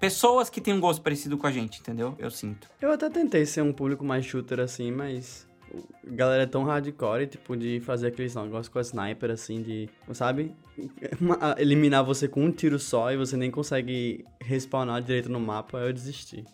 [0.00, 2.14] Pessoas que têm um gosto parecido com a gente, entendeu?
[2.18, 2.68] Eu sinto.
[2.80, 5.46] Eu até tentei ser um público mais shooter assim, mas.
[6.06, 9.88] a galera é tão hardcore, tipo, de fazer aqueles negócios com a sniper, assim, de,
[10.12, 10.54] sabe?
[11.58, 15.92] Eliminar você com um tiro só e você nem consegue respawnar direito no mapa, eu
[15.92, 16.44] desisti.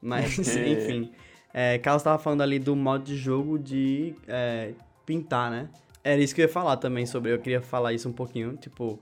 [0.00, 0.72] Mas, Ok.
[0.72, 1.12] enfim.
[1.52, 4.72] É, Carlos tava falando ali do modo de jogo de é,
[5.06, 5.68] pintar, né?
[6.04, 8.98] Era isso que eu ia falar também sobre, eu queria falar isso um pouquinho, tipo,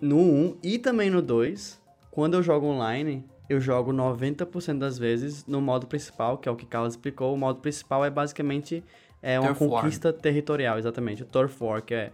[0.00, 1.80] no 1 e também no 2,
[2.10, 6.56] quando eu jogo online, eu jogo 90% das vezes no modo principal, que é o
[6.56, 7.34] que Carlos explicou.
[7.34, 8.82] O modo principal é basicamente
[9.22, 9.82] é uma Turf War.
[9.82, 11.22] conquista territorial, exatamente.
[11.22, 12.12] O Turf War, que é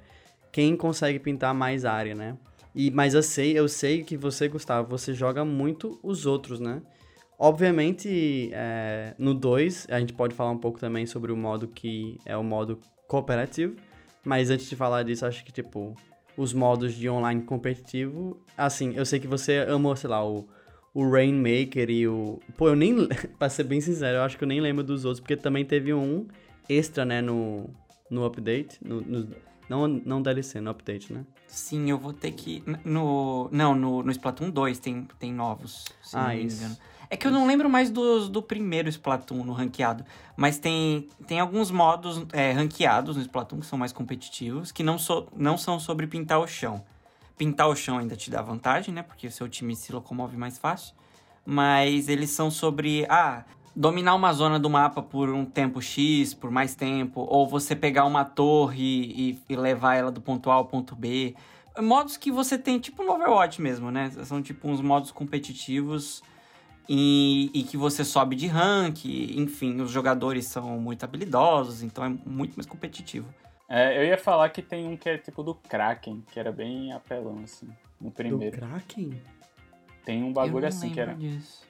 [0.53, 2.37] quem consegue pintar mais área, né?
[2.75, 6.83] E, mas eu sei, eu sei que você, Gustavo, você joga muito os outros, né?
[7.39, 12.19] Obviamente, é, no 2, a gente pode falar um pouco também sobre o modo que
[12.25, 13.77] é o modo cooperativo.
[14.25, 15.95] Mas antes de falar disso, acho que, tipo,
[16.37, 18.41] os modos de online competitivo.
[18.57, 20.47] Assim, eu sei que você ama, sei lá, o,
[20.95, 22.41] o Rainmaker e o.
[22.57, 23.09] Pô, eu nem.
[23.39, 25.93] pra ser bem sincero, eu acho que eu nem lembro dos outros, porque também teve
[25.95, 26.27] um
[26.69, 27.71] extra, né, no,
[28.11, 28.79] no update.
[28.85, 29.29] No, no-
[29.69, 31.25] não, não DLC, no update, né?
[31.49, 32.63] Sim, eu vou ter que.
[32.85, 33.49] No.
[33.51, 35.85] Não, no, no Splatoon 2 tem, tem novos.
[36.03, 36.79] Se Ah, não me isso.
[37.09, 40.05] É que eu não lembro mais dos, do primeiro Splatoon no ranqueado.
[40.37, 44.99] Mas tem, tem alguns modos é, ranqueados no Splatoon que são mais competitivos, que não,
[44.99, 46.85] so, não são sobre pintar o chão.
[47.39, 49.03] Pintar o chão ainda te dá vantagem, né?
[49.03, 50.95] Porque o seu time se locomove mais fácil.
[51.45, 53.07] Mas eles são sobre.
[53.09, 57.27] Ah, dominar uma zona do mapa por um tempo X, por mais tempo.
[57.29, 61.37] Ou você pegar uma torre e, e levar ela do ponto A ao ponto B.
[61.79, 64.11] Modos que você tem, tipo no Overwatch mesmo, né?
[64.25, 66.23] São tipo uns modos competitivos
[66.89, 69.05] e, e que você sobe de rank.
[69.05, 73.33] Enfim, os jogadores são muito habilidosos, então é muito mais competitivo.
[73.69, 76.93] É, eu ia falar que tem um que é tipo do Kraken, que era bem
[76.93, 77.69] apelão, assim,
[78.01, 78.57] no Do primeiro.
[78.57, 79.21] Kraken?
[80.05, 81.65] Tem um bagulho assim que era, disso.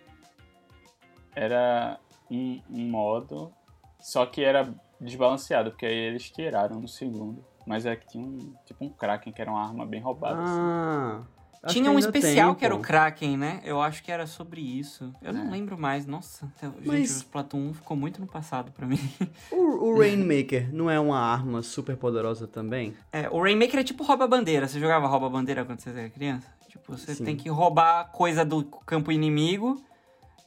[1.35, 1.99] era
[2.31, 3.51] um, um modo,
[3.99, 7.43] só que era desbalanceado, porque aí eles tiraram no segundo.
[7.67, 11.27] Mas é que tinha um, tipo um Kraken, que era uma arma bem roubada, assim.
[11.67, 12.81] Acho Tinha que um especial tem, que era pô.
[12.81, 13.61] o Kraken, né?
[13.65, 15.13] Eu acho que era sobre isso.
[15.21, 15.51] Eu não É.
[15.51, 16.07] lembro mais.
[16.07, 18.99] Nossa, gente, Mas- o Splatoon 1 ficou muito no passado pra mim.
[19.51, 22.95] O, o Rainmaker não é uma arma super poderosa também?
[23.13, 24.67] É, o Rainmaker é tipo rouba-bandeira.
[24.69, 26.47] Você jogava rouba-bandeira quando você era criança?
[26.69, 27.25] Tipo, você Sim.
[27.25, 29.83] tem que roubar coisa do campo inimigo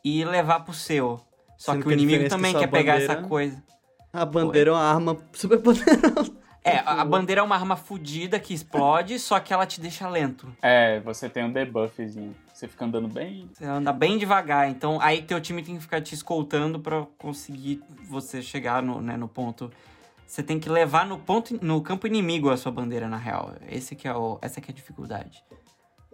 [0.04, 1.20] e levar pro seu.
[1.58, 3.64] Só Sendo que o que inimigo é que também sua quer pegar bandeira- essa coisa.
[4.14, 6.32] A bandeira é uma arma super poderosa.
[6.64, 10.10] É, a a bandeira é uma arma fodida que explode, só que ela te deixa
[10.10, 10.52] lento.
[10.62, 12.36] É, você tem um debuffzinho.
[12.54, 13.50] Você fica andando bem.
[13.54, 17.82] Você anda bem devagar, então aí teu time tem que ficar te escoltando pra conseguir
[18.04, 19.72] você chegar no, né, no ponto.
[20.28, 23.54] Você tem que levar no ponto no campo inimigo a sua bandeira na real.
[23.68, 25.44] Esse que é o, essa que é a dificuldade.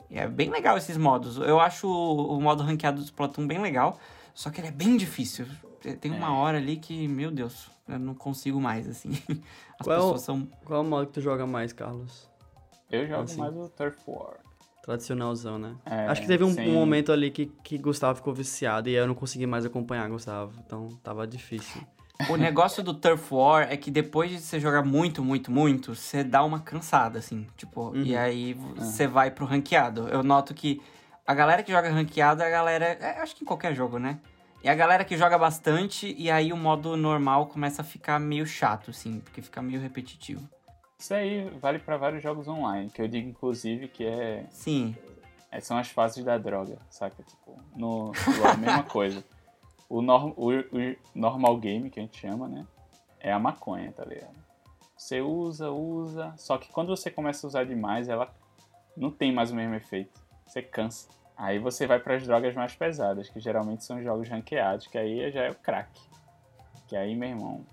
[0.09, 1.37] E é bem legal esses modos.
[1.37, 3.99] Eu acho o, o modo ranqueado do Splatoon bem legal,
[4.33, 5.47] só que ele é bem difícil.
[5.93, 6.31] Tem uma É.
[6.31, 9.09] hora ali que, meu Deus, eu não consigo mais assim.
[9.79, 12.29] As Qual é o- pessoas são Qual é o modo que tu joga mais, Carlos?
[12.91, 13.39] Eu jogo Assim.
[13.41, 14.37] mais o Turf War.
[14.83, 15.75] Tradicionalzão, né?
[15.85, 19.07] É, Acho que teve um, um momento ali que, que Gustavo ficou viciado e eu
[19.07, 20.53] não consegui mais acompanhar Gustavo.
[20.65, 21.81] Então tava difícil.
[22.29, 26.23] O negócio do Turf War é que depois de você jogar muito, muito, muito, você
[26.23, 27.45] dá uma cansada, assim.
[27.57, 30.07] Tipo, e aí você vai pro ranqueado.
[30.07, 30.79] Eu noto que
[31.27, 32.85] a galera que joga ranqueado é a galera.
[32.85, 34.19] é, acho que em qualquer jogo, né?
[34.65, 38.47] É a galera que joga bastante e aí o modo normal começa a ficar meio
[38.47, 40.49] chato, assim, porque fica meio repetitivo.
[40.97, 44.95] Isso aí vale pra vários jogos online, que eu digo inclusive que é, Sim.
[45.51, 47.21] é- são as fases da droga, saca?
[47.21, 49.23] Tipo, no, no- a mesma coisa.
[49.87, 52.65] O, o, o normal game, que a gente chama, né?
[53.19, 54.33] É a maconha, tá ligado?
[54.97, 58.33] Você usa, usa, só que quando você começa a usar demais, ela
[58.97, 60.19] não tem mais o mesmo efeito.
[60.47, 61.07] Você cansa.
[61.37, 65.31] Aí você vai para as drogas mais pesadas, que geralmente são jogos ranqueados, que aí
[65.31, 65.89] já é o crack.
[66.87, 67.65] Que aí, meu irmão,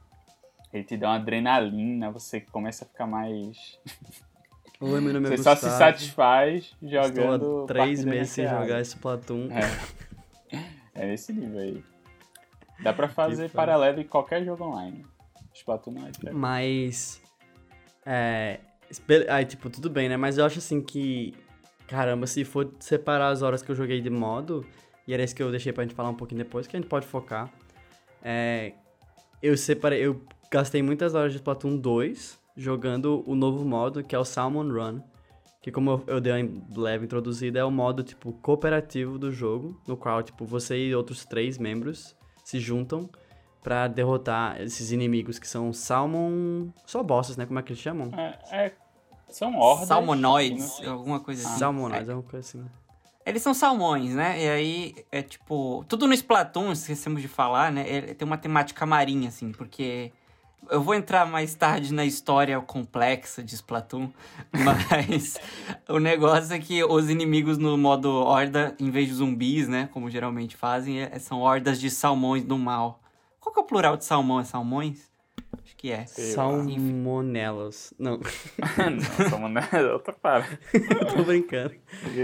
[0.72, 3.78] ele te dá uma adrenalina, você começa a ficar mais.
[4.80, 7.62] Oi, meu nome é Você só se satisfaz Estou jogando.
[7.62, 9.48] há três meses sem jogar esse Splatoon.
[9.50, 10.02] É.
[10.94, 11.82] É nesse nível aí.
[12.82, 15.06] Dá pra fazer paralelo em qualquer jogo online.
[15.54, 16.36] Splatoon não é diferente.
[16.36, 17.22] Mas.
[18.04, 18.60] É.
[19.30, 20.18] Aí, tipo, tudo bem, né?
[20.18, 21.34] Mas eu acho assim que.
[21.92, 24.64] Caramba, se for separar as horas que eu joguei de modo,
[25.06, 26.88] e era isso que eu deixei pra gente falar um pouquinho depois, que a gente
[26.88, 27.52] pode focar.
[28.22, 28.72] É.
[29.42, 30.00] Eu separei.
[30.00, 34.72] Eu gastei muitas horas de Splatoon 2 jogando o novo modo, que é o Salmon
[34.72, 35.00] Run.
[35.60, 39.94] Que como eu, dei uma leve introduzida, é o modo, tipo, cooperativo do jogo, no
[39.94, 43.08] qual, tipo, você e outros três membros se juntam
[43.62, 46.70] pra derrotar esses inimigos que são Salmon...
[46.86, 47.44] Só bosses, né?
[47.44, 48.10] Como é que eles chamam?
[48.18, 48.72] É, é-
[49.36, 49.88] são hordas.
[49.88, 51.58] Salmonoides, que não- alguma coisa assim.
[51.58, 52.64] Salmonoides, é uma coisa assim.
[53.24, 54.42] Eles são salmões, né?
[54.44, 55.84] E aí é tipo.
[55.88, 57.84] Tudo no Splatoon, esquecemos de falar, né?
[57.88, 60.12] Ele tem uma temática marinha, assim, porque
[60.70, 64.08] eu vou entrar mais tarde na história complexa de Splatoon,
[64.52, 65.38] mas
[65.88, 70.10] o negócio é que os inimigos no modo horda, em vez de zumbis, né, como
[70.10, 73.00] geralmente fazem, é, são hordas de salmões do mal.
[73.40, 74.40] Qual que é o plural de salmão?
[74.40, 75.11] É salmões?
[75.64, 76.06] Acho que é.
[76.06, 77.94] Salmonelas.
[77.98, 78.18] Não.
[78.18, 80.46] não, salmonela é outra para.
[81.14, 81.74] Tô brincando.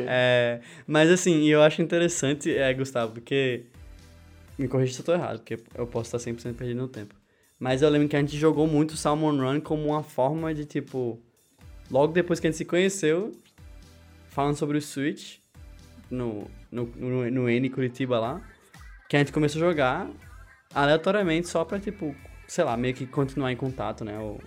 [0.07, 3.66] É, mas assim, eu acho interessante, é, Gustavo, porque...
[4.59, 7.14] Me corrija se eu tô errado, porque eu posso estar 100% perdido no tempo.
[7.61, 11.20] Mas eu lembro que a gente jogou muito Salmon Run como uma forma de, tipo...
[11.90, 13.33] Logo depois que a gente se conheceu,
[14.29, 15.38] falando sobre o Switch,
[16.11, 18.42] no, no, no, no N Curitiba lá,
[19.09, 20.11] que a gente começou a jogar
[20.74, 22.14] aleatoriamente só pra, tipo,
[22.49, 24.19] sei lá, meio que continuar em contato, né?
[24.19, 24.41] Ou,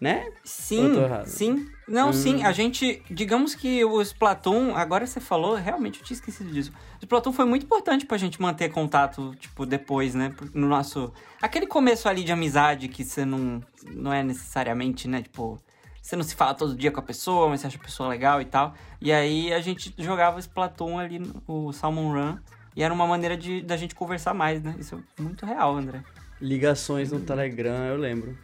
[0.00, 0.26] né?
[0.42, 0.92] Sim,
[1.26, 1.68] sim.
[1.86, 2.12] Não, hum.
[2.12, 6.72] sim, a gente, digamos que o Splatoon, agora você falou, realmente eu tinha esquecido disso.
[7.00, 10.34] O Splatoon foi muito importante pra gente manter contato, tipo, depois, né?
[10.52, 11.12] No nosso.
[11.40, 13.62] Aquele começo ali de amizade que você não,
[13.94, 15.22] não é necessariamente, né?
[15.22, 15.62] Tipo,
[16.00, 18.40] você não se fala todo dia com a pessoa, mas você acha a pessoa legal
[18.40, 18.74] e tal.
[19.00, 22.38] E aí a gente jogava Splatoon ali, o Salmon Run,
[22.74, 24.74] e era uma maneira de da gente conversar mais, né?
[24.78, 26.02] Isso é muito real, André.
[26.40, 28.36] Ligações no Telegram, eu lembro.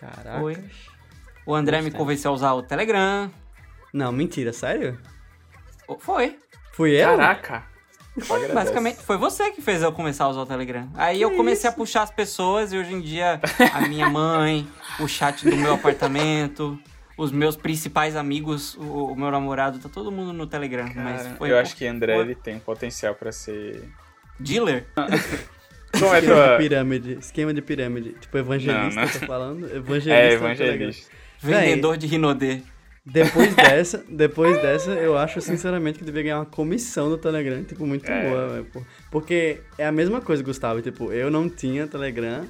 [0.00, 0.42] Caraca.
[0.42, 0.56] Oi.
[1.44, 3.30] O André me convenceu a usar o Telegram.
[3.92, 4.98] Não, mentira, sério?
[6.00, 6.38] Foi.
[6.72, 7.16] Fui eu?
[7.16, 7.64] Caraca.
[8.52, 10.88] Basicamente, foi você que fez eu começar a usar o Telegram.
[10.94, 11.68] Aí que eu comecei isso?
[11.68, 13.40] a puxar as pessoas e hoje em dia
[13.72, 14.66] a minha mãe,
[14.98, 16.78] o chat do meu apartamento,
[17.16, 20.88] os meus principais amigos, o, o meu namorado, tá todo mundo no Telegram.
[20.88, 23.88] Cara, mas foi eu acho que André ele tem potencial para ser.
[24.40, 24.86] Dealer?
[25.98, 26.52] Como é esquema tua...
[26.52, 27.12] de pirâmide.
[27.20, 28.14] Esquema de pirâmide.
[28.20, 29.12] Tipo, evangelista, não, não.
[29.20, 29.76] tá falando?
[29.76, 30.12] Evangelista.
[30.12, 31.10] É, evangelista.
[31.42, 32.60] Vendedor de Rinodê.
[33.08, 37.86] Depois dessa, depois dessa, eu acho sinceramente que devia ganhar uma comissão do Telegram, tipo,
[37.86, 38.28] muito é.
[38.28, 42.44] boa, véio, Porque é a mesma coisa, Gustavo, tipo, eu não tinha Telegram,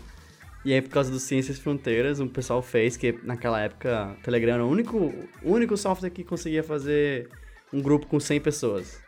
[0.64, 4.54] e aí por causa do Ciências Fronteiras, um pessoal fez que naquela época o Telegram
[4.54, 4.96] era o único,
[5.42, 7.28] o único software que conseguia fazer
[7.70, 9.05] um grupo com 100 pessoas.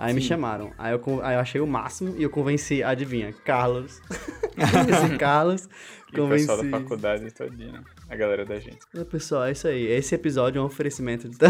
[0.00, 0.14] Aí Sim.
[0.14, 0.72] me chamaram.
[0.78, 4.00] Aí eu, aí eu achei o máximo e eu convenci, adivinha, Carlos.
[4.56, 5.68] convenci Carlos.
[6.10, 6.44] E convenci...
[6.44, 8.78] o pessoal da faculdade todinha, a galera da gente.
[8.94, 9.86] É, pessoal, é isso aí.
[9.86, 11.36] Esse episódio é um oferecimento de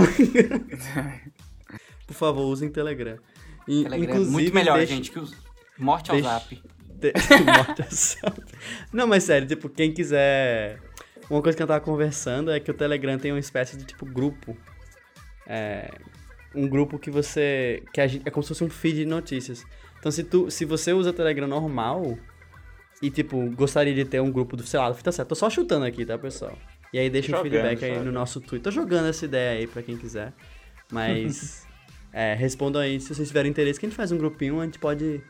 [2.08, 3.18] Por favor, usem Telegram.
[3.68, 4.94] E, Telegram é muito melhor, deixe...
[4.94, 5.32] gente, que os...
[5.78, 6.28] Morte ao deixe...
[6.28, 6.62] zap.
[6.98, 7.12] De...
[7.46, 8.42] Morte ao zap.
[8.92, 10.80] Não, mas sério, tipo, quem quiser...
[11.30, 14.04] Uma coisa que eu tava conversando é que o Telegram tem uma espécie de, tipo,
[14.04, 14.56] grupo.
[15.46, 15.88] É,
[16.54, 17.82] um grupo que você.
[17.92, 19.64] que gente, é como se fosse um feed de notícias.
[19.98, 22.18] Então, se, tu, se você usa Telegram normal
[23.02, 25.48] e, tipo, gostaria de ter um grupo do, sei lá, do Fita Certo, tô só
[25.50, 26.56] chutando aqui, tá, pessoal?
[26.92, 28.62] E aí deixa jogando, um feedback aí no nosso Twitter.
[28.62, 30.32] Tô jogando essa ideia aí pra quem quiser.
[30.90, 31.66] Mas.
[32.12, 34.78] é, respondam aí se vocês tiverem interesse, que a gente faz um grupinho, a gente
[34.78, 35.22] pode.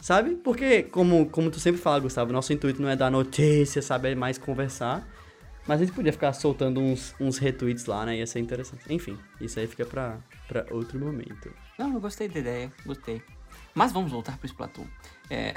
[0.00, 0.36] Sabe?
[0.36, 4.10] Porque, como, como tu sempre fala, Gustavo, nosso intuito não é dar notícia, sabe?
[4.10, 5.08] É mais conversar.
[5.68, 8.16] Mas a gente podia ficar soltando uns, uns retweets lá, né?
[8.16, 8.82] Ia ser interessante.
[8.88, 11.52] Enfim, isso aí fica pra, pra outro momento.
[11.78, 13.22] Não, eu gostei da ideia, gostei.
[13.74, 14.86] Mas vamos voltar pro Splatoon.
[15.28, 15.52] É...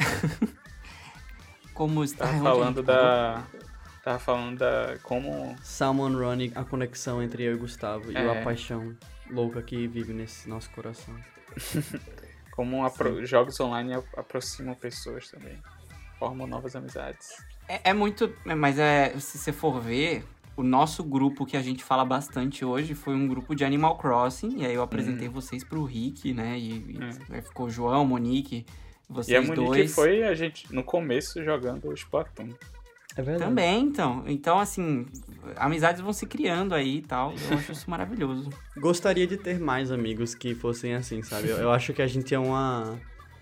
[1.74, 2.26] como está...
[2.26, 3.48] Tava falando da...
[4.04, 4.98] Tava falando da...
[5.02, 5.56] como...
[5.64, 8.12] Salmon Running, a conexão entre eu e Gustavo.
[8.12, 8.22] É.
[8.22, 8.94] E a paixão
[9.30, 11.16] louca que vive nesse nosso coração.
[12.52, 13.26] como apro...
[13.26, 15.58] jogos online aproximam pessoas também.
[16.20, 17.30] Formam novas amizades.
[17.72, 18.34] É, é muito.
[18.46, 19.14] É, mas é.
[19.20, 20.26] Se você for ver,
[20.58, 24.60] o nosso grupo que a gente fala bastante hoje foi um grupo de Animal Crossing.
[24.60, 25.34] E aí eu apresentei uhum.
[25.34, 26.60] vocês pro Rick, né?
[26.60, 27.42] E, e uhum.
[27.42, 28.66] ficou João, Monique,
[29.10, 29.96] vocês e a Monique dois.
[29.96, 32.50] foi a gente no começo jogando o Splatoon.
[33.16, 33.50] É verdade.
[33.50, 34.24] Também, então.
[34.26, 35.06] Então, assim,
[35.58, 37.34] amizades vão se criando aí e tal.
[37.50, 38.50] Eu acho isso maravilhoso.
[38.78, 41.50] Gostaria de ter mais amigos que fossem assim, sabe?
[41.50, 42.98] Eu, eu acho que a gente é uma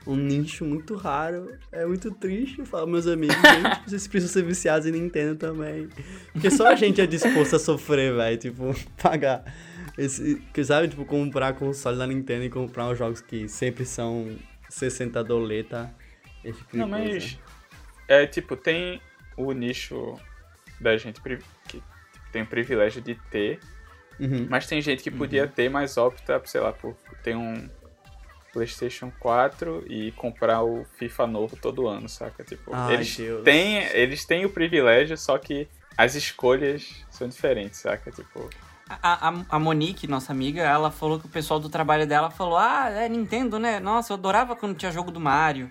[0.10, 1.56] um nicho muito raro.
[1.72, 2.60] É muito triste.
[2.60, 5.88] Eu falo, meus amigos, gente, vocês precisam ser viciados em Nintendo também.
[6.34, 8.38] Porque só a gente é disposto a sofrer, velho.
[8.38, 9.44] Tipo, pagar.
[9.98, 14.36] Esse, que sabe, tipo, comprar console da Nintendo e comprar os jogos que sempre são
[14.70, 15.94] 60 doleta.
[16.44, 17.38] Esse tipo Não, mas.
[18.08, 19.00] É, tipo, tem
[19.38, 20.20] o nicho
[20.82, 21.22] da gente
[21.68, 21.84] que
[22.32, 23.60] tem o privilégio de ter.
[24.20, 24.48] Uhum.
[24.50, 25.50] Mas tem gente que podia uhum.
[25.50, 27.70] ter, mas opta, sei lá, por ter um
[28.52, 32.44] PlayStation 4 e comprar o FIFA novo todo ano, saca?
[32.44, 33.44] Tipo, Ai, eles Deus.
[33.44, 38.12] têm, eles têm o privilégio, só que as escolhas são diferentes, saca?
[38.12, 38.50] Tipo,
[38.90, 42.58] a, a, a, Monique, nossa amiga, ela falou que o pessoal do trabalho dela falou:
[42.58, 43.80] Ah, é Nintendo, né?
[43.80, 45.70] Nossa, eu adorava quando tinha jogo do Mario.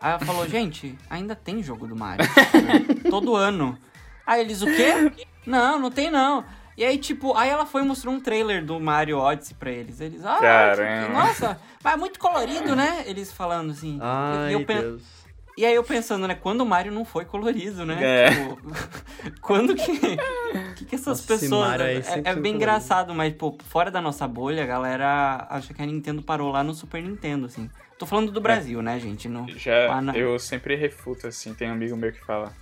[0.00, 2.26] Aí ela falou: Gente, ainda tem jogo do Mario.
[3.08, 3.78] Todo ano.
[4.26, 5.26] Aí eles: O quê?
[5.46, 6.44] Não, não tem não.
[6.76, 10.00] E aí, tipo, aí ela foi e mostrou um trailer do Mario Odyssey pra eles.
[10.00, 10.72] Eles, ah,
[11.10, 13.04] nossa, mas é muito colorido, né?
[13.06, 13.98] Eles falando assim.
[14.00, 15.26] Ai, eu, eu Deus.
[15.56, 17.96] E aí eu pensando, né, quando o Mario não foi colorido, né?
[18.02, 18.28] É.
[18.30, 18.58] Tipo,
[19.40, 19.98] quando que,
[20.76, 21.80] que, que essas Nossa, pessoas...
[21.80, 22.48] É, é bem colorido.
[22.48, 26.62] engraçado, mas, pô, fora da nossa bolha, a galera acha que a Nintendo parou lá
[26.62, 27.70] no Super Nintendo, assim.
[27.98, 29.26] Tô falando do Brasil, né, gente?
[29.30, 32.52] No, Já lá na- eu sempre refuto assim, tem um amigo meu que fala: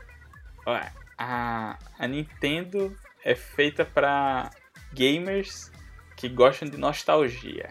[0.64, 0.78] "Ó,
[1.18, 4.50] a, a Nintendo é feita pra
[4.92, 5.72] gamers
[6.16, 7.68] que gostam de nostalgia.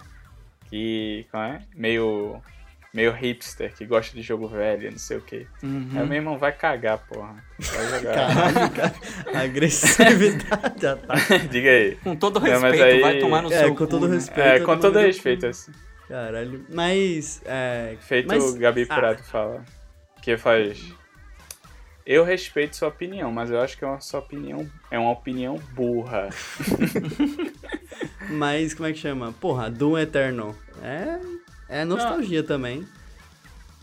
[0.69, 1.61] Que, como é?
[1.75, 2.41] Meio
[2.93, 5.47] meio hipster, que gosta de jogo velho, não sei o que.
[5.63, 5.89] Uhum.
[5.95, 7.43] Aí meu irmão vai cagar, porra.
[7.59, 8.13] Vai jogar.
[8.35, 9.43] Caralho, cara.
[9.43, 11.47] Agressividade ataque.
[11.49, 11.95] Diga aí.
[12.03, 14.15] Com todo Não, respeito, aí- vai tomar no É, seu com cu, todo né?
[14.15, 14.47] respeito.
[14.47, 15.71] É, com todo respeito, assim.
[16.07, 16.65] Caralho.
[16.69, 17.41] Mas.
[17.45, 18.95] É, Feito Mas- o Gabi ah.
[18.95, 19.63] Prado fala.
[20.21, 20.81] Que faz.
[22.05, 24.69] Eu respeito sua opinião, mas eu acho que é uma sua opinião.
[24.91, 26.29] É uma opinião burra.
[28.29, 29.33] mas como é que chama?
[29.33, 30.55] Porra, Doom Eternal.
[30.81, 31.19] É.
[31.69, 32.85] É nostalgia também.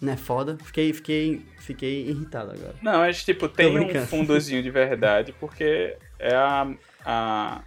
[0.01, 0.57] Não é foda?
[0.63, 2.75] Fiquei, fiquei, fiquei irritado agora.
[2.81, 6.71] Não, mas tipo, tem um fundozinho de verdade, porque é a,
[7.05, 7.63] a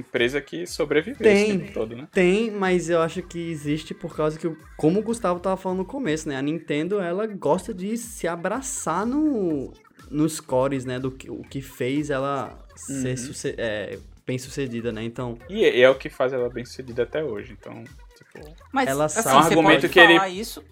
[0.00, 1.50] empresa que sobreviveu Tem.
[1.50, 2.08] esse tempo todo, né?
[2.12, 5.84] Tem, mas eu acho que existe por causa que, como o Gustavo tava falando no
[5.84, 6.36] começo, né?
[6.36, 9.72] A Nintendo, ela gosta de se abraçar no,
[10.10, 10.98] nos cores, né?
[10.98, 13.16] Do que, o que fez ela ser Uhum.
[13.16, 15.02] suce- é, bem sucedida, né?
[15.04, 17.84] Então, E é, é o que faz ela bem sucedida até hoje, então,
[18.16, 18.54] tipo...
[18.72, 20.64] Mas, Ela assim, sabe- É um você argumento pode que ele- falar isso...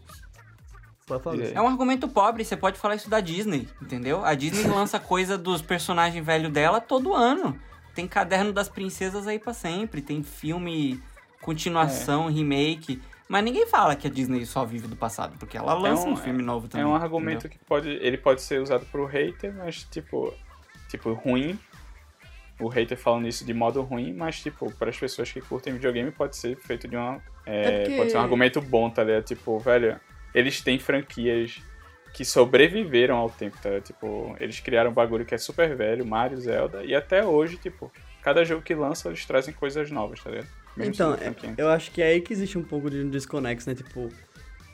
[1.54, 4.22] É um argumento pobre, você pode falar isso da Disney, entendeu?
[4.22, 7.58] A Disney lança coisa dos personagens velhos dela todo ano.
[7.98, 11.02] Tem caderno das princesas aí pra sempre, tem filme,
[11.40, 13.02] continuação, remake.
[13.28, 16.16] Mas ninguém fala que a Disney só vive do passado, porque ela lança um- um,
[16.16, 16.86] filme novo É também.
[16.86, 17.58] um argumento entendeu?
[17.58, 20.32] que pode, ele pode ser usado pro hater, mas tipo,
[20.88, 21.58] tipo ruim.
[22.60, 26.12] O hater falando isso de modo ruim, mas tipo, para as pessoas que curtem videogame
[26.12, 29.24] pode ser feito de uma é, É porque- pode ser um argumento bom, tá ligado?
[29.24, 29.98] Tipo, velho,
[30.32, 31.60] eles têm franquias
[32.12, 33.80] que sobreviveram ao tempo, tá?
[33.80, 37.92] Tipo, eles criaram um bagulho que é super velho, Mario, Zelda, e até hoje, tipo,
[38.22, 40.48] cada jogo que lança, eles trazem coisas novas, tá ligado?
[40.76, 43.74] Mesmo Então, é- eu acho que é aí que existe um pouco de desconexo, né?
[43.74, 44.08] Tipo,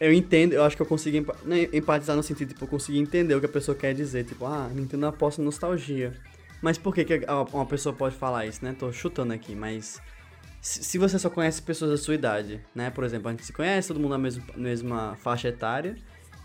[0.00, 2.98] eu entendo, eu acho que eu consigo empa- não, empatizar no sentido, tipo, eu consegui
[2.98, 4.24] entender o que a pessoa quer dizer.
[4.24, 6.12] Tipo, ah, Nintendo aposta em nostalgia.
[6.60, 7.20] Mas por que, que
[7.52, 8.74] uma pessoa pode falar isso, né?
[8.78, 10.00] Tô chutando aqui, mas.
[10.60, 12.88] Se se você só conhece pessoas da sua idade, né?
[12.90, 15.94] Por exemplo, a gente se conhece, todo mundo na mesma, mesma faixa etária,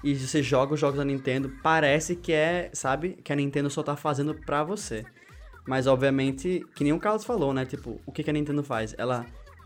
[0.04, 3.84] e você joga os jogos da Nintendo, parece que é, sabe, que a Nintendo só
[3.84, 5.06] tá fazendo pra você.
[5.68, 7.66] Mas, obviamente, que nem o Carlos falou, né?
[7.66, 8.96] Tipo, o que, que a Nintendo faz?
[8.98, 9.26] Ela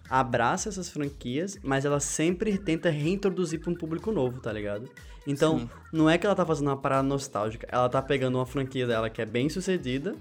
[0.09, 4.89] abraça essas franquias, mas ela sempre tenta reintroduzir pra um público novo, tá ligado?
[5.25, 5.69] Então, Sim.
[5.93, 9.09] não é que ela tá fazendo uma parada nostálgica, ela tá pegando uma franquia dela
[9.09, 10.15] que é bem sucedida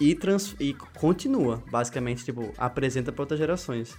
[0.00, 3.96] e, trans e continua, basicamente, tipo, apresenta pra outras gerações.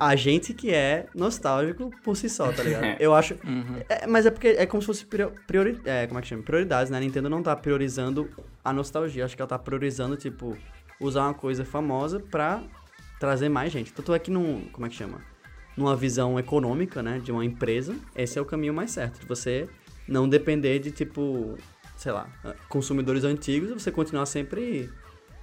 [0.00, 2.84] A gente que é nostálgico por si só, tá ligado?
[3.00, 3.34] Eu acho.
[3.44, 3.76] Uhum.
[3.88, 6.42] É, mas é porque é como se fosse prior- priori, é, como é que chama?
[6.42, 6.96] prioridades, né?
[6.98, 8.28] A Nintendo não tá priorizando
[8.64, 9.24] a nostalgia.
[9.24, 10.56] Acho que ela tá priorizando, tipo,
[11.00, 12.62] usar uma coisa famosa pra
[13.20, 13.92] trazer mais gente.
[13.92, 14.62] Tanto é que num.
[14.72, 15.20] Como é que chama?
[15.76, 17.18] Numa visão econômica, né?
[17.22, 19.20] De uma empresa, esse é o caminho mais certo.
[19.20, 19.68] De você
[20.08, 21.56] não depender de, tipo,
[21.96, 22.26] sei lá,
[22.68, 24.88] consumidores antigos e você continuar sempre.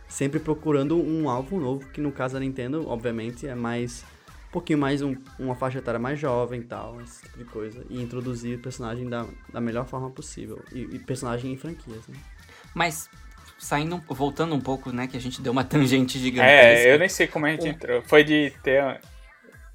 [0.08, 4.04] Sempre procurando um alvo novo, que no caso da Nintendo, obviamente, é mais
[4.52, 7.86] um pouquinho mais um- uma faixa etária mais jovem e tal, esse tipo de coisa.
[7.90, 10.62] E introduzir o personagem da, da melhor forma possível.
[10.74, 12.18] E, e personagem em franquias, né?
[12.76, 13.10] Mas,
[13.58, 16.88] saindo, voltando um pouco, né, que a gente deu uma tangente gigantesca.
[16.90, 18.02] É, eu nem sei como a gente entrou.
[18.04, 19.00] Foi de ter,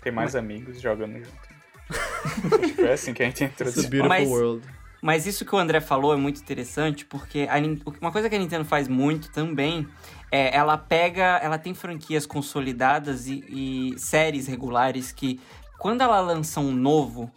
[0.03, 1.47] ter mais amigos jogando junto.
[1.89, 3.71] Acho que foi assim que a gente entrou.
[3.71, 4.62] It's a beautiful Mas- world.
[5.03, 7.57] Mas isso que o André falou é muito interessante, porque a
[8.01, 9.87] uma coisa que a Nintendo faz muito também
[10.31, 15.41] é ela pega, ela tem franquias consolidadas e, e séries regulares que,
[15.79, 17.31] quando ela lança um novo,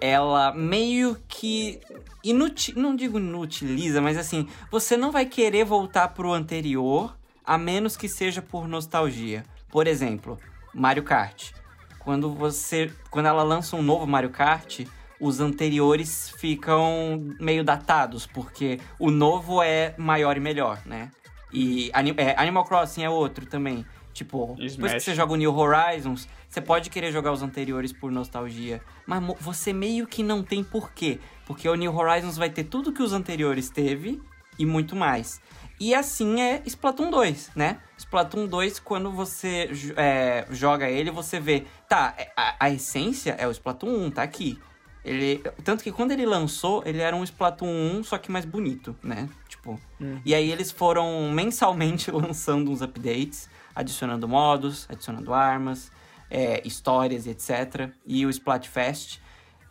[0.00, 1.80] ela meio que
[2.24, 7.96] inuti não digo inutiliza, mas assim, você não vai querer voltar pro anterior, a menos
[7.96, 9.44] que seja por nostalgia.
[9.68, 10.38] Por exemplo,
[10.72, 11.52] Mario Kart.
[11.98, 14.86] Quando você, quando ela lança um novo Mario Kart,
[15.20, 21.10] os anteriores ficam meio datados, porque o novo é maior e melhor, né?
[21.52, 23.84] E é, Animal Crossing é outro também.
[24.12, 25.04] Tipo, E depois que Smash.
[25.04, 28.80] você joga o New Horizons, você pode querer jogar os anteriores por nostalgia.
[29.06, 31.20] Mas você meio que não tem porquê.
[31.46, 34.20] Porque o New Horizons vai ter tudo que os anteriores teve
[34.58, 35.40] e muito mais.
[35.78, 37.78] E assim é Splatoon 2, né?
[37.96, 41.64] Splatoon 2, quando você é, joga ele, você vê...
[41.88, 44.58] Tá, é, a, a essência é o Splatoon 1, tá aqui.
[45.04, 48.94] Ele, tanto que quando ele lançou, ele era um Splatoon 1, só que mais bonito,
[49.02, 49.28] né?
[49.48, 49.80] Tipo,
[50.24, 55.90] e aí eles foram mensalmente lançando uns updates, adicionando modos, adicionando armas,
[56.30, 57.90] é, histórias e etc.
[58.06, 59.20] E o Splatfest.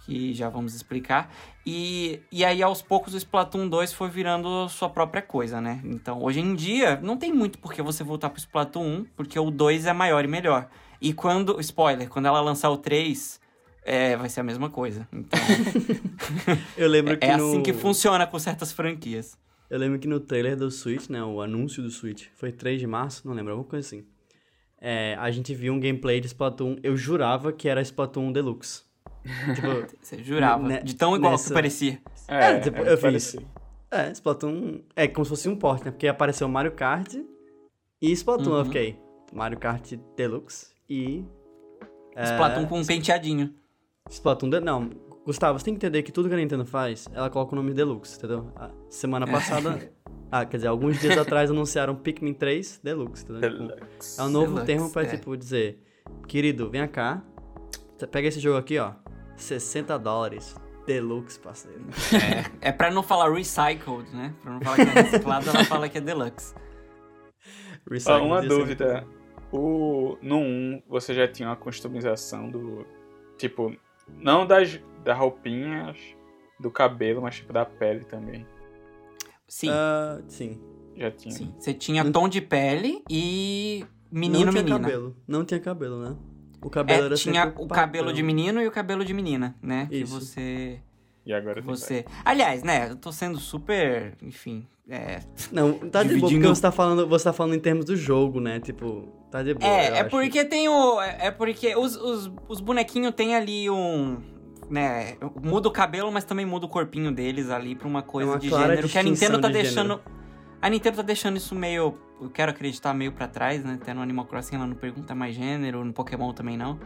[0.06, 1.32] que já vamos explicar.
[1.64, 5.80] E, e aí, aos poucos, o Splatoon 2 foi virando sua própria coisa, né?
[5.84, 9.38] Então, hoje em dia, não tem muito por que você voltar pro Splatoon 1, porque
[9.38, 10.68] o 2 é maior e melhor.
[11.00, 13.40] E quando, spoiler, quando ela lançar o 3,
[13.84, 15.08] é, vai ser a mesma coisa.
[15.12, 15.40] Então,
[16.78, 17.50] Eu lembro que é no...
[17.50, 19.38] assim que funciona com certas franquias.
[19.70, 22.88] Eu lembro que no trailer do Switch, né, o anúncio do Switch, foi 3 de
[22.88, 24.04] março, não lembro, alguma coisa assim.
[24.82, 28.84] É, a gente viu um gameplay de Splatoon, eu jurava que era Splatoon Deluxe.
[29.56, 30.68] tipo, Você jurava.
[30.68, 32.02] Ne- de tão igual nessa- que parecia.
[32.28, 33.02] É, tipo, eu fiz.
[33.02, 33.48] parecido.
[33.92, 37.14] é, Splatoon é como se fosse um port, né, porque apareceu Mario Kart
[38.02, 38.66] e Splatoon, eu Uhum.
[38.66, 38.98] fiquei,
[39.34, 41.24] Mario Kart Deluxe e...
[42.16, 43.54] é, Splatoon com um penteadinho.
[44.10, 44.60] Splatoon, de...
[44.60, 44.90] não,
[45.26, 47.74] Gustavo, você tem que entender que tudo que a Nintendo faz, ela coloca o nome
[47.74, 48.52] Deluxe, entendeu?
[48.56, 49.92] A semana passada,
[50.32, 53.52] ah, quer dizer, alguns dias atrás anunciaram Pikmin 3 Deluxe, entendeu?
[53.52, 54.20] Tipo, Deluxe.
[54.20, 55.06] É um novo Deluxe, termo pra, é.
[55.06, 55.84] tipo, dizer,
[56.28, 57.22] querido, vem cá,
[58.12, 58.94] pega esse jogo aqui, ó,
[59.36, 60.56] 60 dólares,
[60.88, 61.86] Deluxe, parceiro.
[62.60, 64.34] É pra não falar recycled, né?
[64.42, 66.56] Pra não falar que é reciclado, ela fala que é deluxe.
[66.56, 69.08] Ah, Recycle uma dúvida.
[69.52, 72.86] O, no 1, você já tinha uma customização do.
[73.38, 73.76] Tipo,
[74.18, 75.98] não das, das roupinhas,
[76.60, 78.46] do cabelo, mas tipo da pele também.
[79.48, 80.62] Sim, Ah, sim.
[80.96, 81.34] Já tinha.
[81.34, 81.54] sim.
[81.58, 84.80] Você tinha tom de pele e menino, não tinha menina.
[84.82, 86.16] cabelo, não tinha cabelo, né?
[86.62, 89.88] O cabelo É, era tinha o cabelo de menino e o cabelo de menina, né?
[89.90, 90.14] Isso.
[90.20, 90.80] Que você.
[91.26, 92.04] E agora você.
[92.26, 92.90] Aliás, né?
[92.92, 94.14] Eu tô sendo super.
[94.22, 94.68] Enfim.
[94.90, 95.20] É,
[95.52, 97.96] Não, tá de boa, Dividindo- porque você tá, falando, você tá falando em termos do
[97.96, 98.60] jogo, né?
[98.60, 99.70] Tipo, tá de boa.
[99.72, 100.10] É, é acho.
[100.10, 101.02] porque tem o.
[101.02, 104.18] É é porque os, os, os bonequinhos têm ali um.
[104.70, 108.34] Né, muda o cabelo, mas também muda o corpinho deles ali pra uma coisa É
[108.34, 108.88] uma de gênero.
[108.88, 110.00] Que a Nintendo tá de deixando.
[110.62, 111.98] A Nintendo tá deixando isso meio.
[112.22, 113.80] Eu quero acreditar meio pra trás, né?
[113.82, 116.80] Até no Animal Crossing ela não pergunta mais gênero, no Pokémon também não.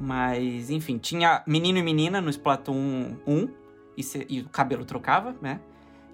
[0.00, 3.48] Mas, enfim, tinha menino e menina no Splatoon 1
[3.96, 5.60] e, se- e o cabelo trocava, né?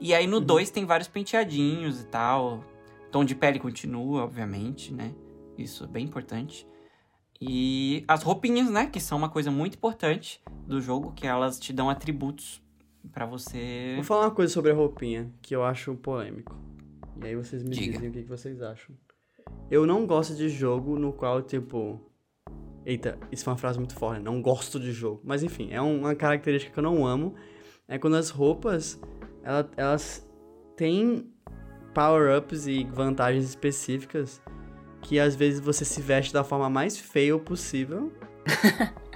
[0.00, 2.62] E aí no 2 tem vários penteadinhos e tal.
[3.10, 5.12] Tom de pele continua, obviamente, né?
[5.58, 6.66] Isso é bem importante.
[7.40, 8.86] E as roupinhas, né?
[8.86, 12.62] Que são uma coisa muito importante do jogo, que elas te dão atributos
[13.12, 13.92] pra você.
[13.96, 16.56] Vou falar uma coisa sobre a roupinha que eu acho polêmico.
[17.22, 17.92] E aí vocês me Diga.
[17.92, 18.94] dizem o que vocês acham.
[19.70, 22.00] Eu não gosto de jogo no qual, tipo.
[22.86, 24.24] Eita, isso é uma frase muito forte, né?
[24.24, 25.20] não gosto de jogo.
[25.24, 27.34] Mas enfim, é uma característica que eu não amo.
[27.86, 29.00] É quando as roupas,
[29.42, 30.26] ela- elas
[30.76, 31.30] têm
[31.94, 34.40] power-ups e vantagens específicas
[35.02, 38.12] que às vezes você se veste da forma mais feia possível.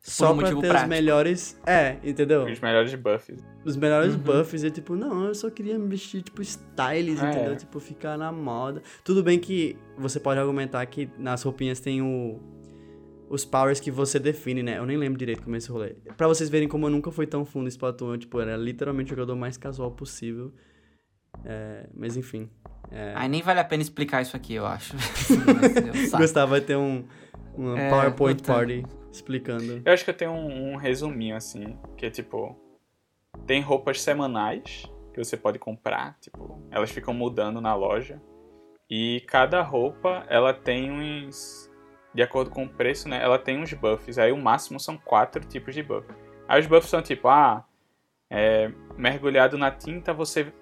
[0.00, 0.82] só um pra ter prático.
[0.82, 1.60] os melhores.
[1.66, 2.44] É, entendeu?
[2.44, 3.42] Os melhores buffs.
[3.64, 4.20] os melhores Uhum.
[4.20, 7.30] buffs e tipo, não, eu só queria me vestir tipo styles, É.
[7.30, 7.56] entendeu?
[7.56, 8.82] Tipo, ficar na moda.
[9.02, 12.38] Tudo bem que você pode argumentar que nas roupinhas tem o
[13.30, 14.78] os powers que você define, né?
[14.78, 15.94] Eu nem lembro direito como é esse rolê.
[16.16, 19.12] Pra vocês verem como eu nunca fui tão fundo em Splatoon, eu, tipo, era literalmente
[19.12, 20.52] o jogador mais casual possível.
[21.44, 22.50] É, mas enfim.
[22.90, 24.94] É, Ai, nem vale a pena explicar isso aqui, eu acho.
[26.14, 26.18] Um.
[26.18, 27.04] Gustavo vai ter um
[27.56, 28.52] uma É, PowerPoint puta.
[28.52, 29.82] party explicando.
[29.84, 32.56] Eu acho que eu tenho um, um resuminho assim, que é tipo.
[33.46, 38.20] Tem roupas semanais que você pode comprar, tipo, elas ficam mudando na loja.
[38.90, 41.70] E cada roupa, ela tem uns.
[42.14, 43.20] De acordo com o preço, né?
[43.22, 44.18] Ela tem uns buffs.
[44.18, 46.06] Aí o máximo são quatro tipos de buff.
[46.46, 47.64] Aí os buffs são tipo, ah,
[48.30, 50.52] é, mergulhado na tinta você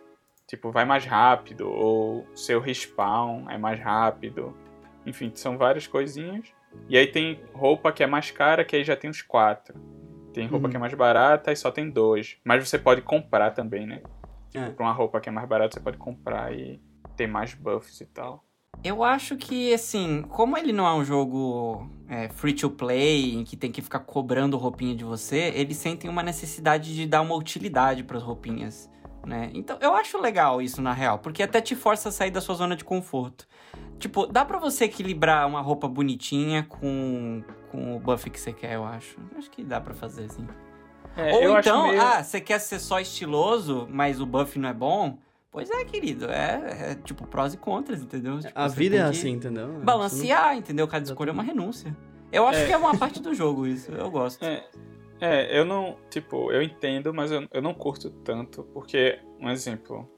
[0.52, 4.54] tipo vai mais rápido ou seu respawn é mais rápido.
[5.06, 6.52] Enfim, são várias coisinhas.
[6.90, 9.74] E aí tem roupa que é mais cara, que aí já tem uns quatro.
[10.34, 10.70] Tem roupa Uhum.
[10.70, 12.36] que é mais barata e só tem dois.
[12.44, 14.02] Mas você pode comprar também, né?
[14.54, 14.68] É.
[14.68, 16.78] Pra uma roupa que é mais barata, você pode comprar e
[17.16, 18.44] ter mais buffs e tal.
[18.84, 23.42] Eu acho que, assim, como ele não é um jogo é, free to play, em
[23.44, 27.34] que tem que ficar cobrando roupinha de você, eles sentem uma necessidade de dar uma
[27.34, 28.90] utilidade pras roupinhas,
[29.26, 29.50] né?
[29.54, 32.54] Então, eu acho legal isso, na real, porque até te força a sair da sua
[32.54, 33.46] zona de conforto.
[33.98, 38.74] Tipo, dá pra você equilibrar uma roupa bonitinha com, com o buff que você quer,
[38.74, 39.16] eu acho.
[39.38, 40.46] Acho que dá pra fazer, assim.
[41.16, 44.58] É, Ou eu acho então, meio- ah, você quer ser só estiloso, mas o buff
[44.58, 45.18] não é bom?
[45.50, 46.24] Pois é, querido.
[46.30, 48.38] É, é, tipo prós e contras, entendeu?
[48.40, 49.68] Tipo, A vida é assim, entendeu?
[49.84, 50.88] Balancear, entendeu?
[50.88, 51.94] Cada escolha é uma renúncia.
[52.32, 52.66] Eu acho É.
[52.66, 53.92] que é uma parte do jogo isso.
[53.92, 54.42] Eu gosto.
[54.42, 54.64] É,
[55.22, 60.10] é, eu não, tipo, eu entendo, mas eu, eu não curto tanto, porque, um exemplo,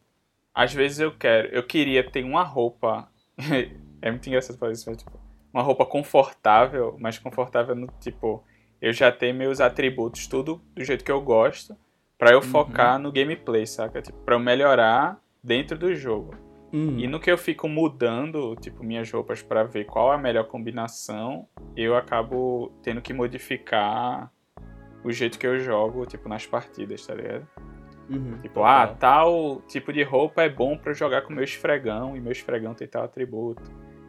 [0.55, 3.07] às vezes eu quero, eu queria ter uma roupa,
[4.01, 5.13] é muito engraçado falar isso, mas, tipo,
[5.53, 8.43] uma roupa confortável, mas confortável no, tipo,
[8.81, 11.77] eu já tenho meus atributos, tudo do jeito que eu gosto,
[12.17, 14.01] pra eu focar no gameplay, saca?
[14.01, 16.35] Tipo, pra eu melhorar dentro do jogo.
[16.73, 16.99] Hum.
[16.99, 20.45] E no que eu fico mudando, tipo, minhas roupas pra ver qual é a melhor
[20.45, 21.47] combinação,
[21.77, 24.33] eu acabo tendo que modificar
[25.05, 27.47] o jeito que eu jogo, tipo, nas partidas, tá ligado?
[28.11, 28.65] Uhum, Tipo, total.
[28.67, 32.33] ah, tal tipo de roupa é bom pra eu jogar com meu esfregão, e meu
[32.33, 33.63] esfregão tem tal atributo.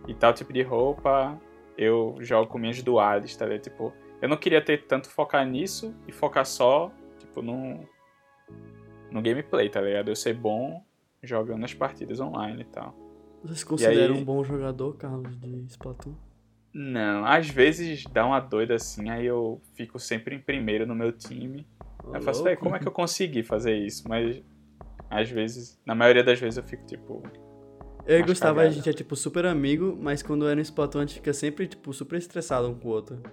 [0.08, 1.40] E tal tipo de roupa
[1.78, 3.62] eu jogo com minhas duales, tá ligado?
[3.64, 7.80] Tipo, eu não queria ter tanto focar nisso e focar só, tipo, no,
[9.12, 10.10] no gameplay, tá ligado?
[10.10, 10.84] Eu ser bom
[11.24, 12.96] jogando as partidas online e tal.
[13.44, 16.16] Você se considera aí- um bom jogador, Carlos, de Splatoon?
[16.78, 21.10] Não, às vezes dá uma doida assim, aí eu fico sempre em primeiro no meu
[21.14, 21.66] time.
[22.04, 22.44] Ô, Eu faço, louco.
[22.44, 24.04] velho, como é que eu consegui fazer isso?
[24.10, 24.44] Mas
[25.10, 27.24] às vezes, na maioria das vezes eu fico tipo,
[28.06, 31.06] Eu e Gustavo, a gente é, tipo, super amigo, mas quando é no Splatoon, a
[31.06, 33.24] gente fica sempre, tipo, super estressado um com o outro.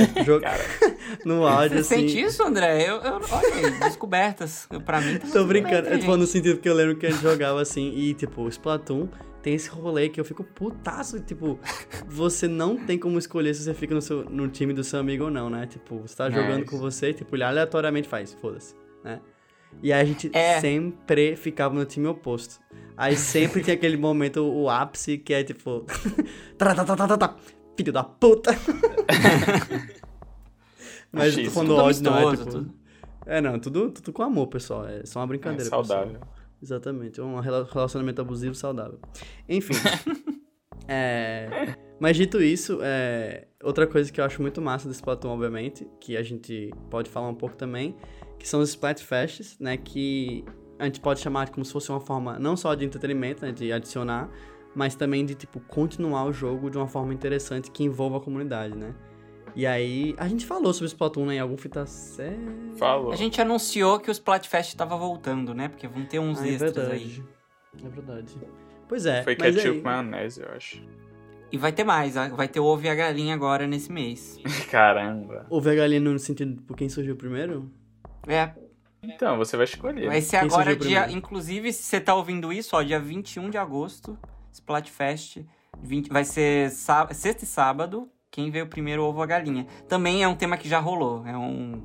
[0.00, 0.40] É, tipo, jogo...
[0.40, 0.64] cara,
[1.22, 2.08] no áudio, Você assim...
[2.08, 2.88] sente isso, André?
[2.88, 4.66] Eu, eu, olha descobertas.
[4.86, 7.10] Pra mim tá Tô brincando, eu tô falando no sentido que eu lembro que a
[7.10, 9.06] gente jogava assim, e tipo, o Splatoon
[9.46, 11.56] tem esse rolê que eu fico putaço, tipo,
[12.08, 15.22] você não tem como escolher se você fica no, seu, no time do seu amigo
[15.22, 15.68] ou não, né?
[15.68, 18.74] Tipo, você tá jogando Mas- com você, tipo, ele aleatoriamente faz, foda-se,
[19.04, 19.20] né?
[19.80, 20.60] E aí a gente É.
[20.60, 22.58] sempre ficava no time oposto.
[22.96, 25.86] Aí sempre tinha aquele momento, o ápice, que é tipo.
[26.58, 27.36] tá, tá, tá, tá, tá,
[27.76, 28.50] filho da puta!
[31.12, 32.50] Mas eu tô falando ódio, não é tipo.
[32.50, 32.74] tudo.
[33.24, 34.88] É, não, tudo, tudo com amor, pessoal.
[34.88, 35.70] É só uma é brincadeira.
[35.70, 36.35] pessoal.
[36.66, 38.98] Exatamente, um rela- relacionamento abusivo saudável.
[39.48, 39.74] Enfim.
[40.88, 45.88] é, mas dito isso, é, outra coisa que eu acho muito massa desse Splatoon, obviamente,
[46.00, 47.94] que a gente pode falar um pouco também,
[48.36, 49.76] que são os Splatfests, né?
[49.76, 50.44] Que
[50.76, 53.72] a gente pode chamar como se fosse uma forma não só de entretenimento, né, de
[53.72, 54.28] adicionar,
[54.74, 58.76] mas também de, tipo, continuar o jogo de uma forma interessante que envolva a comunidade,
[58.76, 58.92] né?
[59.56, 62.36] E aí, a gente falou sobre Splatoon, né, em algum fita série...
[62.76, 63.10] Falou.
[63.10, 65.68] A gente anunciou que o Splatfest tava voltando, né?
[65.68, 67.04] Porque vão ter uns Ah, é extras aí.
[67.06, 67.24] verdade.
[67.82, 68.34] É verdade.
[68.86, 69.80] Pois é, Foi ketchup aí...
[69.82, 70.82] maionese, eu acho.
[71.50, 74.38] E vai ter mais, vai ter o ovo e a galinha agora nesse mês.
[74.70, 75.46] Caramba.
[75.48, 77.70] Houve a galinha no sentido por quem surgiu primeiro?
[78.26, 78.50] É,
[79.02, 80.06] Então, você vai escolher.
[80.06, 80.78] vai ser Quem agora dia.
[80.78, 81.12] primeiro?
[81.12, 84.18] Inclusive, se você tá ouvindo isso, ó, dia 21 de agosto,
[84.52, 85.38] Splatfest.
[85.82, 88.10] 20 vai ser sá- sexta e sábado.
[88.36, 89.66] Quem veio primeiro, ovo ou a galinha.
[89.88, 91.26] Também é um tema que já rolou.
[91.26, 91.80] É um.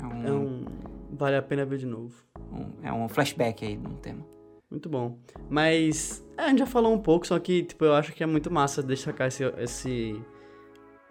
[0.00, 0.64] É um, É um.
[1.10, 2.14] Vale a pena ver de novo.
[2.52, 4.24] um- é um flashback aí no tema.
[4.70, 5.18] Muito bom.
[5.50, 6.24] Mas.
[6.36, 8.48] é, a gente já falou um pouco, só que, tipo, eu acho que é muito
[8.48, 9.42] massa destacar esse.
[9.58, 10.22] esse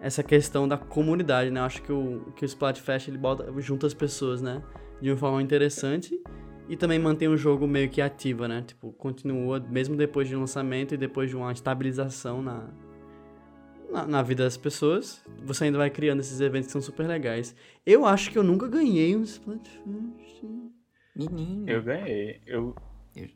[0.00, 1.60] essa questão da comunidade, né?
[1.60, 4.62] Eu acho que o, que o Splatfest ele bota, junta as pessoas, né?
[5.02, 6.18] De uma forma interessante.
[6.66, 8.62] E também mantém o jogo meio que ativo, né?
[8.66, 12.70] Tipo, continua, mesmo depois de um lançamento e depois de uma estabilização na,
[13.90, 17.54] na, na vida das pessoas, você ainda vai criando esses eventos que são super legais.
[17.86, 20.42] Eu acho que eu nunca ganhei um Splatfest.
[21.16, 21.68] Menino.
[21.68, 22.40] Eu ganhei.
[22.46, 22.74] Eu.
[23.16, 23.28] Eu-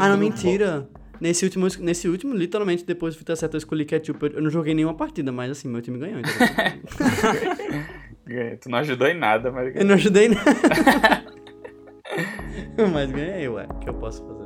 [0.00, 0.88] Ah, não, mentira.
[1.20, 4.22] Nesse último, nesse último, literalmente, depois do Fita Certa, eu escolhi Ketchup.
[4.24, 6.20] Eu- Eu não joguei nenhuma partida, mas assim, meu time ganhou.
[6.20, 6.32] Então...
[8.26, 8.56] Ganhei.
[8.56, 10.44] Tu não ajudou em nada, mas eu não ajudei nada.
[12.92, 13.66] mas ganhei, ué.
[13.68, 14.39] O que eu posso fazer?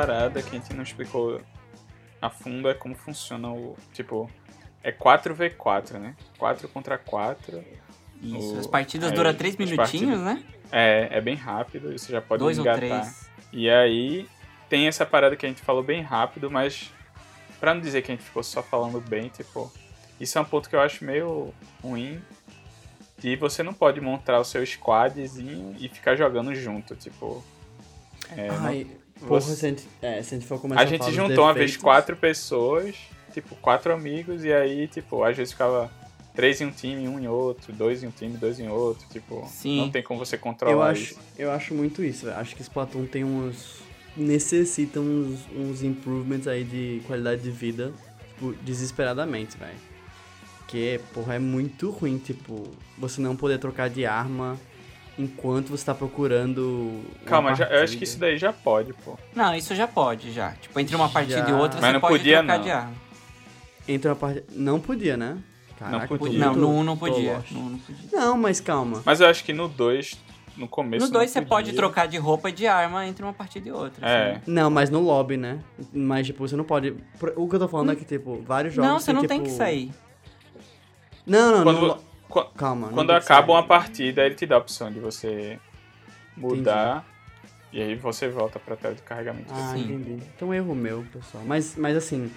[0.00, 1.40] Parada que a gente não explicou
[2.20, 3.76] a fundo é como funciona o.
[3.92, 4.30] Tipo,
[4.82, 6.14] é 4v4, né?
[6.38, 7.62] 4 contra 4.
[8.20, 8.54] Isso.
[8.54, 10.44] O- As partidas aí, duram três as minutinhos, partidas- né?
[10.70, 12.80] É, é bem rápido, isso já pode Dois ou engatar.
[12.80, 13.30] três.
[13.52, 14.26] E aí
[14.68, 16.90] tem essa parada que a gente falou bem rápido, mas
[17.60, 19.70] pra não dizer que a gente ficou só falando bem, tipo,
[20.18, 22.22] isso é um ponto que eu acho meio ruim.
[23.22, 27.44] E você não pode montar o seu squadzinho e ficar jogando junto, tipo.
[28.36, 28.86] é, Ai,
[29.26, 31.44] porra, você- se a gente, é, se a gente for começar a a gente juntou
[31.44, 32.96] uma vez quatro pessoas,
[33.32, 35.90] tipo, quatro amigos, e aí, tipo, às vezes ficava
[36.34, 39.44] três em um time, um em outro, dois em um time, dois em outro, tipo,
[39.48, 39.78] Sim.
[39.78, 41.18] não tem como você controlar Eu acho, isso.
[41.38, 42.38] eu acho muito isso, velho.
[42.38, 43.80] Acho que Splatoon tem uns.
[44.16, 47.92] necessita uns, uns improvements aí de qualidade de vida,
[48.34, 49.78] tipo, desesperadamente, velho.
[50.58, 52.62] Porque, porra, é muito ruim, tipo,
[52.98, 54.58] você não poder trocar de arma
[55.18, 57.00] enquanto você tá procurando.
[57.26, 57.98] Calma, já- eu acho partida.
[57.98, 59.18] que isso daí já pode, pô.
[59.34, 60.52] Não, isso já pode, já.
[60.52, 61.48] Tipo, entre uma partida Já.
[61.50, 62.64] e outra, Mas você não pode podia, trocar não.
[62.64, 62.92] de arma.
[63.88, 64.44] Entre uma parte.
[64.52, 65.38] Não podia, né?
[65.78, 66.38] Caraca, podia.
[66.38, 67.32] Não, muito- no 1 não tô podia.
[67.34, 67.50] lost.
[67.52, 68.08] No 1 não podia.
[68.12, 69.02] Não, mas calma.
[69.04, 70.16] Mas eu acho que no 2,
[70.56, 71.06] no começo.
[71.06, 73.72] No 2 não você pode trocar de roupa e de arma entre uma partida e
[73.72, 74.06] outra.
[74.08, 74.32] É.
[74.36, 74.40] assim.
[74.46, 75.58] Não, mas no lobby, né?
[75.92, 76.94] Mas, tipo, você não pode.
[77.36, 78.88] O que eu tô falando é que, tipo, vários jogos.
[78.90, 79.50] Não, você não tem tipo...
[79.50, 79.90] que sair.
[81.26, 82.11] Não, não, Quando, no
[82.56, 82.88] Calma.
[82.88, 83.54] quando tem que acaba sair.
[83.56, 85.58] uma partida, ele te dá a opção de você
[86.36, 87.06] mudar.
[87.72, 89.52] E aí você volta pra tela de carregamento.
[89.52, 89.84] Ah, Sim.
[89.94, 90.22] entendi.
[90.36, 91.42] Então erro meu, pessoal.
[91.46, 92.30] Mas, mas assim,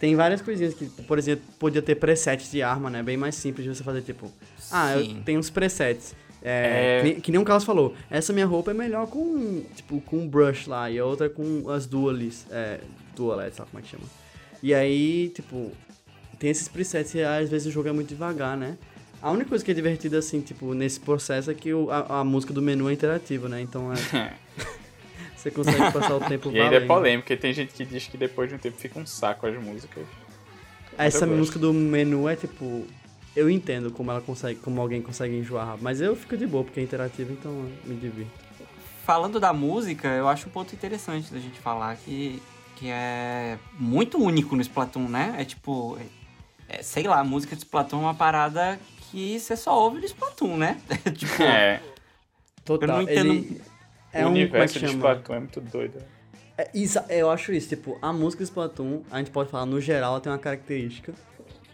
[0.00, 3.02] Tem várias coisinhas que, por exemplo, podia ter presets de arma, né?
[3.02, 4.32] Bem mais simples de você fazer, tipo...
[4.72, 5.18] Ah, Sim.
[5.18, 6.14] eu tenho uns presets.
[6.42, 7.02] É, É.
[7.02, 7.94] Que, nem- que nem o Carlos falou.
[8.10, 10.90] Essa minha roupa é melhor com, tipo, com um brush lá.
[10.90, 12.46] E a outra com as dualis.
[12.50, 12.80] É,
[13.14, 14.04] dualets, sabe como é que chama?
[14.62, 15.70] E aí, tipo...
[16.38, 18.78] Tem esses presets e às vezes o jogo é muito devagar, né?
[19.22, 22.24] A única coisa que é divertida, assim, tipo, nesse processo é que o- a, a
[22.24, 23.60] música do menu é interativa, né?
[23.60, 24.32] Então, é,
[25.36, 28.16] você consegue passar o tempo E ainda é polêmico, porque tem gente que diz que
[28.16, 30.06] depois de um tempo fica um saco as músicas.
[30.96, 31.38] Essa Eu gosto.
[31.38, 32.86] música do menu é tipo.
[33.36, 36.80] Eu entendo como ela consegue, como alguém consegue enjoar mas eu fico de boa porque
[36.80, 38.30] é interativo, então eu me divirto.
[39.04, 42.42] Falando da música, eu acho um ponto interessante da gente falar que,
[42.74, 45.36] que é muito único no Splatoon, né?
[45.38, 45.96] É tipo,
[46.68, 48.80] é, sei lá, a música de Splatoon é uma parada
[49.10, 50.80] que você só ouve no Splatoon, né?
[51.16, 51.80] tipo, É,
[52.64, 52.88] Total.
[52.88, 53.62] Eu não entendo- Ele
[54.12, 54.32] é o um.
[54.32, 54.92] Como é universo que de?
[54.92, 55.98] Splatoon é muito doido.
[56.58, 59.80] É, isso- eu acho isso, tipo, a música do Splatoon, a gente pode falar no
[59.80, 61.12] geral, ela tem uma característica.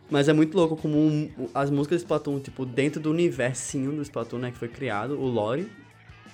[0.09, 4.03] Mas é muito louco como um- as músicas do Splatoon, tipo, dentro do universinho do
[4.03, 5.69] Splatoon, né, que foi criado, o lore,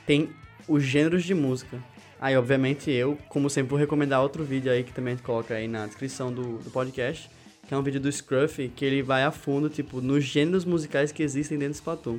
[0.07, 0.29] tem
[0.69, 1.83] os gêneros de música.
[2.21, 5.55] Aí, obviamente, eu, como sempre, vou recomendar outro vídeo aí que também a gente coloca
[5.55, 7.29] aí na descrição do, do podcast,
[7.73, 11.11] que é um vídeo do Scruffy, que ele vai a fundo, tipo, nos gêneros musicais
[11.11, 12.19] que existem dentro do Splatoon.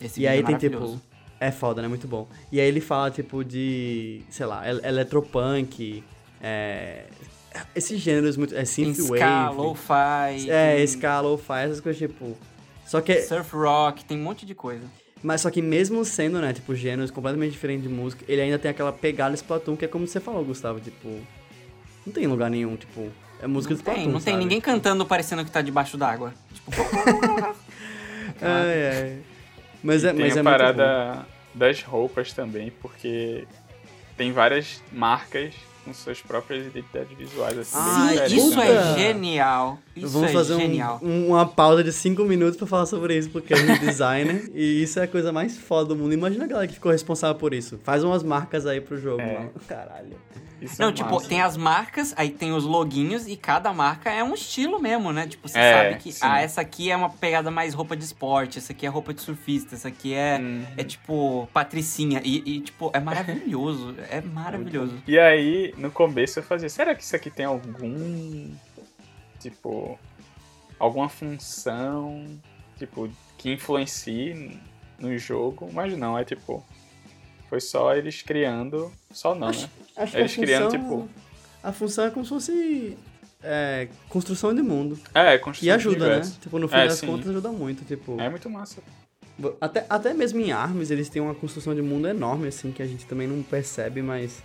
[0.00, 1.00] esse E aí vídeo é tem tipo.
[1.40, 1.88] É foda, né?
[1.88, 2.28] Muito bom.
[2.52, 4.22] E aí ele fala, tipo, de.
[4.30, 6.04] sei lá, el- eletropunk,
[6.40, 7.06] é.
[7.74, 8.54] Esses gêneros muito.
[8.54, 9.56] É Tem ska, synthwave.
[9.56, 12.36] lo-fi, É, tem ska, lo-fi, essas coisas, tipo.
[12.86, 13.22] Só que.
[13.22, 14.84] surf rock, tem um monte de coisa.
[15.20, 18.70] Mas só que mesmo sendo, né, tipo, gêneros completamente diferentes de música, ele ainda tem
[18.70, 21.08] aquela pegada Splatoon, que é como você falou, Gustavo, tipo.
[22.06, 23.10] Não tem lugar nenhum, tipo.
[23.42, 24.12] É música Não do tem, Splatoon.
[24.12, 24.44] não tem sabe?
[24.44, 26.32] ninguém cantando parecendo que tá debaixo d'água.
[26.54, 26.70] Tipo,
[28.40, 29.18] Ai, ai.
[29.82, 30.50] Mas é, tem mas a é muito bom.
[30.50, 33.46] parada das roupas também, porque
[34.16, 37.58] tem várias marcas com suas próprias identidades visuais.
[37.58, 38.68] Assim, Ah, isso né?
[38.72, 39.78] é genial.
[39.96, 41.00] Isso Vamos é fazer um- genial.
[41.02, 44.82] um- uma pausa de 5 minutos pra falar sobre isso, porque a é designer e
[44.84, 46.12] isso é a coisa mais foda do mundo.
[46.14, 47.80] Imagina a galera que ficou responsável por isso.
[47.82, 49.34] Faz umas marcas aí pro jogo, É.
[49.38, 49.50] mano.
[49.66, 50.16] Caralho.
[50.62, 51.28] Isso Não, é tipo, massa.
[51.28, 55.26] tem as marcas, aí tem os loguinhos e cada marca é um estilo mesmo, né?
[55.26, 56.20] Tipo, você É, sabe que, sim.
[56.22, 59.20] ah, essa aqui é uma pegada mais roupa de esporte, essa aqui é roupa de
[59.22, 60.64] surfista, essa aqui é, Uhum.
[60.76, 62.20] é tipo, patricinha.
[62.24, 65.02] E, e, tipo, é maravilhoso, é maravilhoso.
[65.06, 68.50] E aí, no começo eu fazia, será que isso aqui tem algum.
[69.40, 69.98] Tipo.
[70.78, 72.24] alguma função,
[72.78, 74.60] tipo, que influencie
[74.98, 75.68] no jogo?
[75.72, 76.64] Mas não, é tipo.
[77.52, 78.90] Foi só eles criando.
[79.10, 79.68] Só não, né?
[79.94, 81.08] Acho Eles a criando, função, tipo-
[81.62, 82.96] A função é como se fosse
[83.42, 84.98] é, construção de mundo.
[85.14, 86.32] É, construção E ajuda, né?
[86.40, 87.06] Tipo, no fim É, das sim.
[87.06, 88.18] contas ajuda muito, tipo...
[88.18, 88.80] É muito massa.
[89.60, 92.86] Até, até mesmo em ARMS eles têm uma construção de mundo enorme, assim, que a
[92.86, 94.42] gente também não percebe, mas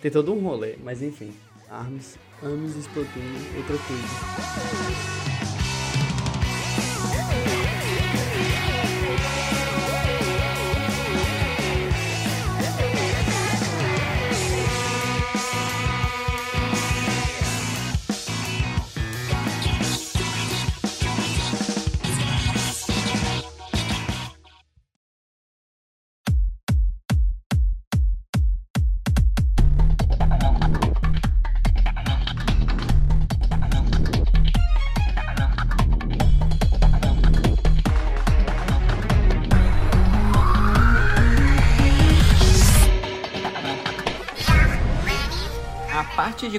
[0.00, 0.76] tem todo um rolê.
[0.82, 1.34] Mas enfim,
[1.68, 3.20] ARMS, ARMS e Splatoon,
[3.58, 5.35] outra coisa.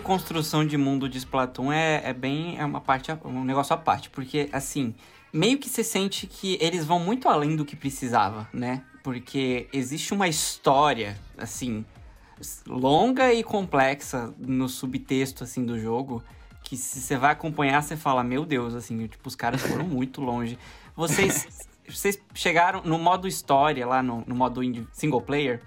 [0.07, 2.57] Construção de mundo de Splatoon é, é bem.
[2.57, 3.11] É uma parte.
[3.25, 4.09] um negócio à parte.
[4.09, 4.95] Porque, assim,
[5.33, 8.83] meio que você sente que eles vão muito além do que precisava, né?
[9.03, 11.85] Porque existe uma história, assim,
[12.65, 16.23] longa e complexa no subtexto, assim, do jogo.
[16.63, 20.21] Que se você vai acompanhar, você fala, meu Deus, assim, tipo, os caras foram muito
[20.21, 20.57] longe.
[20.95, 21.67] Vocês.
[21.89, 24.59] Vocês chegaram no modo história, lá no, no modo
[24.91, 25.61] single player,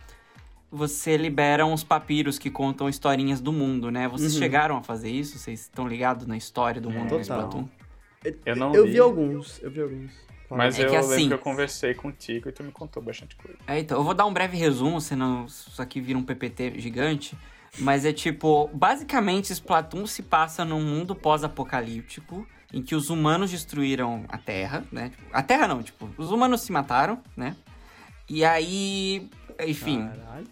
[0.71, 4.07] você libera uns papiros que contam historinhas do mundo, né?
[4.09, 4.39] Vocês Uhum.
[4.39, 5.39] chegaram a fazer isso?
[5.39, 7.23] Vocês estão ligados na história do mundo do Total.
[7.23, 7.69] Splatoon?
[8.45, 10.13] Eu não eu li, vi alguns, eu vi alguns.
[10.51, 13.37] Mas É eu que lembro assim- que eu conversei contigo e tu me contou bastante
[13.37, 13.57] coisa.
[13.67, 17.37] É, então, eu vou dar um breve resumo, senão isso aqui vira um PPT gigante.
[17.79, 24.25] Mas é tipo, basicamente Splatoon se passa num mundo pós-apocalíptico, em que os humanos destruíram
[24.29, 25.11] a Terra, né?
[25.11, 27.55] Tipo, A Terra não, tipo, os humanos se mataram, né?
[28.29, 29.29] E aí,
[29.69, 30.47] enfim, Caralho.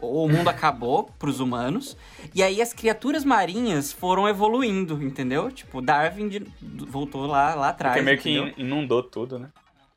[0.00, 1.96] o mundo acabou pros humanos.
[2.34, 5.50] E aí as criaturas marinhas foram evoluindo, entendeu?
[5.50, 6.46] Tipo, Darwin de-
[6.88, 7.94] voltou lá, lá atrás.
[7.96, 8.54] Porque meio entendeu?
[8.54, 9.48] que inundou tudo, né?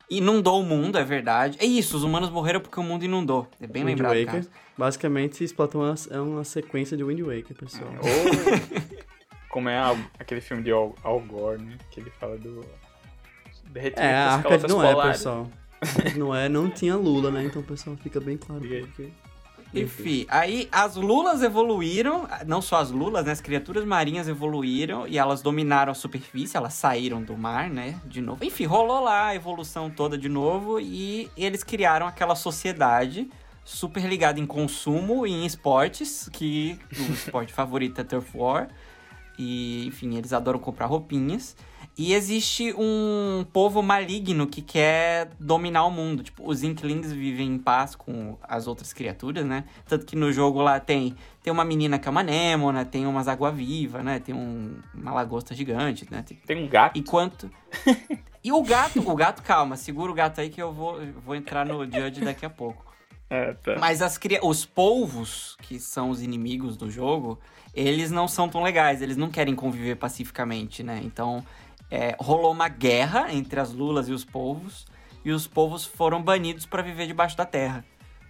[0.10, 1.58] Inundou o mundo, é verdade.
[1.62, 3.47] É isso, os humanos morreram porque o mundo inundou.
[3.62, 4.26] É bem Wind lembrado, Waker.
[4.26, 4.47] cara.
[4.76, 7.91] Basicamente, Splatoon é uma- é sequência de Wind Waker, pessoal.
[8.02, 8.89] Ou
[9.50, 11.78] como é a- aquele filme de Al, Al Gore, né?
[11.91, 12.66] Que ele fala do.
[13.66, 15.18] derretimento É, a calotas não é, polares.
[15.18, 15.47] pessoal.
[16.17, 17.45] Não é, não tinha Lula, né?
[17.45, 18.65] Então, pessoal, fica bem claro.
[18.65, 18.82] E?
[18.82, 19.11] Porque...
[19.73, 23.32] Enfim, aí as lulas evoluíram, não só as lulas, né?
[23.32, 27.99] As criaturas marinhas evoluíram e elas dominaram a superfície, elas saíram do mar, né?
[28.05, 28.43] De novo.
[28.43, 33.30] Enfim, rolou lá a evolução toda de novo e eles criaram aquela sociedade
[33.63, 38.69] super ligada em consumo e em esportes, que o esporte favorito é Turf War.
[39.42, 41.56] E, enfim, eles adoram comprar roupinhas.
[41.98, 46.24] E existe um povo maligno que quer dominar o mundo.
[46.24, 49.64] Tipo, os Inklings vivem em paz com as outras criaturas, né?
[49.88, 53.30] Tanto que no jogo lá tem, tem uma menina que é uma Nêmona, tem umas
[53.30, 54.20] água-viva, né?
[54.20, 56.22] Tem um, uma lagosta gigante, né?
[56.22, 57.00] Tem- Tem um gato.
[57.00, 57.50] Enquanto...
[58.44, 61.66] e o gato, o gato, calma, segura o gato aí que eu vou, vou entrar
[61.66, 62.90] no Judge daqui a pouco.
[63.30, 63.76] É, tá.
[63.80, 67.40] Mas as os polvos, que são os inimigos do jogo,
[67.74, 71.01] eles não são tão legais, eles não querem conviver pacificamente, né?
[71.03, 71.43] Então,
[71.89, 74.86] é, rolou uma guerra entre as lulas e os povos,
[75.24, 77.84] e os povos foram banidos para viver debaixo da terra.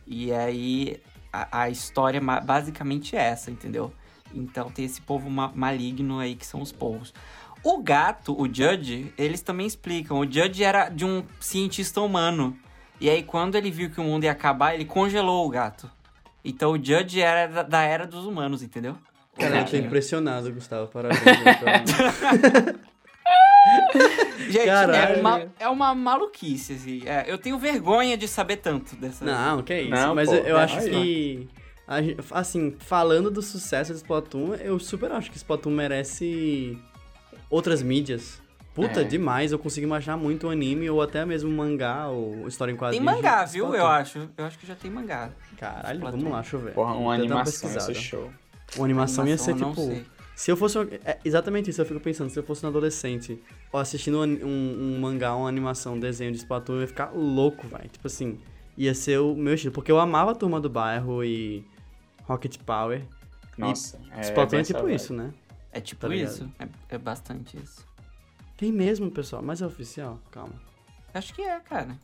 [0.05, 3.93] E aí, a, a história basicamente é essa, entendeu?
[4.33, 7.13] Então tem esse povo ma- maligno aí que são os povos.
[7.63, 10.19] O gato, o Judge, eles também explicam.
[10.19, 12.57] O Judge era de um cientista humano.
[13.01, 15.89] E aí, quando ele viu que o mundo ia acabar, ele congelou o gato.
[16.43, 18.95] Então o Judge era da, da era dos humanos, entendeu?
[19.39, 20.87] Cara, eu tô impressionado, Gustavo.
[20.91, 21.19] Parabéns.
[24.49, 25.15] Gente, Caralho.
[25.15, 27.01] é uma, é uma maluquice, assim.
[27.05, 29.23] É, eu tenho vergonha de saber tanto dessa.
[29.23, 29.91] Não, que isso.
[29.91, 31.49] Não, Mas pô, eu, eu é, acho aí, que.
[32.31, 36.77] Assim, falando do sucesso do Splatoon, eu super acho que Splatoon merece
[37.49, 38.41] outras mídias.
[38.73, 39.03] Puta, É.
[39.03, 39.51] demais.
[39.51, 43.05] Eu consigo imaginar muito o anime, ou até mesmo mangá, ou história em Tem quadrinhos.
[43.05, 43.65] mangá, de viu?
[43.65, 43.83] Splatoon.
[43.85, 44.29] Eu acho.
[44.37, 45.29] Eu acho que já tem mangá.
[45.57, 46.17] Caralho, Splatoon.
[46.19, 46.73] vamos lá, deixa eu ver.
[46.73, 48.31] Porra, uma dar animação, show.
[48.75, 49.87] Uma animação ia ser Animação, eu tipo.
[49.89, 50.19] não sei.
[50.35, 50.77] Se eu fosse.
[51.03, 52.29] É exatamente isso, eu fico pensando.
[52.29, 53.41] Se eu fosse um adolescente
[53.73, 57.11] ou assistindo um, um- um mangá, uma animação, um desenho de Splatoon, eu ia ficar
[57.11, 57.89] louco, velho.
[57.89, 58.39] Tipo assim,
[58.77, 59.73] ia ser o meu estilo.
[59.73, 61.65] Porque eu amava a turma do bairro e
[62.23, 63.01] Rocket Power.
[63.57, 65.33] Nossa, é, Splatoon bem é tipo isso, né?
[65.73, 66.49] É tipo Tá isso.
[66.57, 67.85] É, é bastante isso.
[68.55, 70.19] Tem mesmo, pessoal, mas é oficial?
[70.31, 70.53] Calma.
[71.13, 71.97] Acho que é, cara.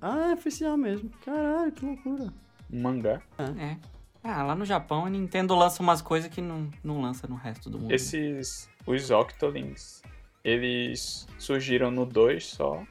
[0.00, 1.10] Ah, é oficial mesmo.
[1.24, 2.32] Caralho, que loucura.
[2.72, 3.20] Um mangá.
[3.38, 3.76] É.
[4.24, 7.68] Ah, lá no Japão a Nintendo lança umas coisas que não, não lança no resto
[7.68, 7.92] do mundo.
[7.92, 10.02] Esses, os Octolings,
[10.42, 12.82] eles surgiram no 2 só,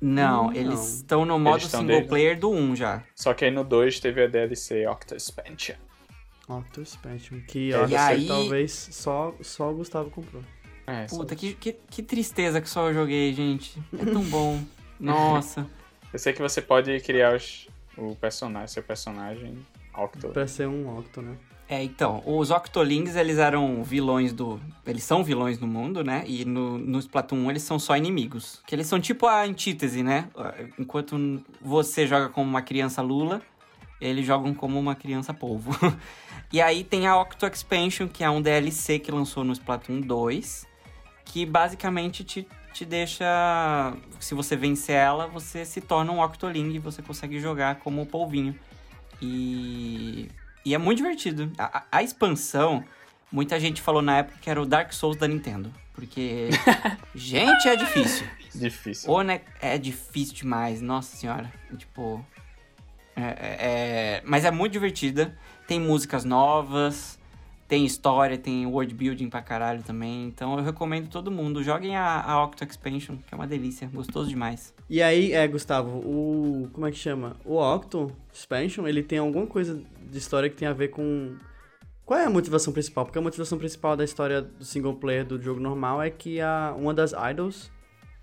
[0.00, 0.84] Não, Hum, eles não.
[0.84, 2.08] estão no modo estão single dele.
[2.08, 3.02] player do 1 já.
[3.14, 5.76] só que aí no 2 teve a DLC Octo Expansion.
[6.48, 10.42] Octo Spectrum, que eu acho que aí- talvez só, só o Gustavo comprou.
[10.86, 13.82] É, só- Puta, que, que, que tristeza que só eu joguei, gente.
[13.98, 14.62] É tão bom.
[15.00, 15.66] Nossa.
[16.12, 17.66] Eu sei que você pode criar os,
[17.96, 19.58] o personagem, seu personagem
[19.96, 20.28] Octo.
[20.28, 21.36] Pra ser um Octo, né?
[21.68, 24.60] É, então, os Octolings, eles eram vilões do...
[24.86, 26.22] Eles são vilões no mundo, né?
[26.26, 28.62] E no, no Splatoon 1, eles são só inimigos.
[28.64, 30.28] Que eles são tipo a antítese, né?
[30.78, 33.42] Enquanto você joga como uma criança lula,
[34.00, 35.76] eles jogam como uma criança polvo.
[36.52, 40.66] e aí tem a Octo Expansion, que é um DLC que lançou no Splatoon 2,
[41.24, 43.92] que basicamente te, te deixa...
[44.20, 48.06] Se você vencer ela, você se torna um Octoling e você consegue jogar como o
[48.06, 48.54] polvinho.
[49.20, 50.28] E...
[50.64, 51.52] E é muito divertido.
[51.56, 52.82] A, a- expansão,
[53.30, 55.72] muita gente falou na época que era o Dark Souls da Nintendo.
[55.94, 56.50] Porque,
[57.14, 58.26] gente, é difícil.
[58.54, 59.10] Difícil.
[59.10, 61.52] Ou, né, é difícil demais, nossa senhora.
[61.78, 62.24] Tipo.
[63.14, 65.36] é- é- é- mas é muito divertida.
[65.68, 67.15] Tem músicas novas,
[67.68, 70.26] tem história, tem world building pra caralho também.
[70.26, 71.62] Então eu recomendo todo mundo.
[71.62, 73.90] Joguem a, a Octo Expansion, que é uma delícia.
[73.92, 74.74] Gostoso demais.
[74.88, 76.68] E aí, é, Gustavo, o.
[76.72, 77.36] Como é que chama?
[77.44, 81.36] O Octo Expansion, ele tem alguma coisa de história que tem a ver com.
[82.04, 83.04] Qual é a motivação principal?
[83.04, 86.72] Porque a motivação principal da história do single player do jogo normal é que a,
[86.78, 87.70] uma das idols.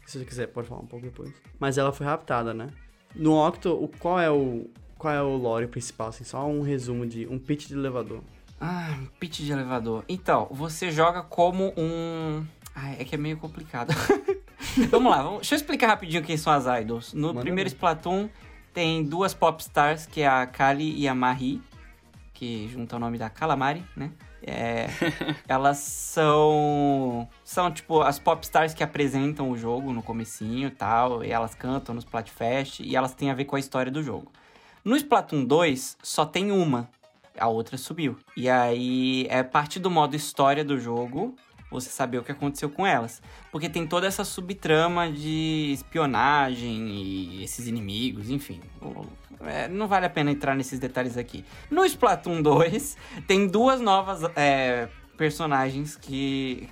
[0.06, 1.34] Se você quiser, pode falar um pouco depois.
[1.60, 2.68] Mas ela foi raptada, né?
[3.14, 4.70] No Octo, o, qual é o.
[4.98, 6.08] Qual é o lore principal?
[6.08, 7.28] Assim, só um resumo de.
[7.28, 8.22] Um pitch de elevador.
[8.66, 10.06] Ah, pitch de elevador.
[10.08, 12.46] Então, você joga como um.
[12.74, 13.94] Ai, é que é meio complicado.
[14.90, 15.40] vamos lá, vamos...
[15.40, 17.14] deixa eu explicar rapidinho quem são as idols.
[17.14, 17.76] No primeiro ver.
[17.76, 18.30] Splatoon
[18.74, 21.62] tem duas popstars, que é a Kali e a Marie,
[22.34, 24.12] que junta o nome da Calamari, né?
[24.42, 24.88] É,
[25.46, 31.34] elas são são tipo as popstars que apresentam o jogo no comecinho e tal, e
[31.34, 34.32] elas cantam no Splatfest e elas têm a ver com a história do jogo.
[34.86, 36.90] No Splatoon 2 só tem uma,
[37.38, 38.18] a outra subiu.
[38.36, 41.36] E aí é parte do modo história do jogo
[41.74, 43.22] você saber o que aconteceu com elas.
[43.52, 48.62] Porque tem toda essa subtrama de espionagem e esses inimigos, enfim.
[49.42, 51.44] É, não vale a pena entrar nesses detalhes aqui.
[51.70, 52.96] No Splatoon 2,
[53.28, 56.70] tem duas novas é, personagens que.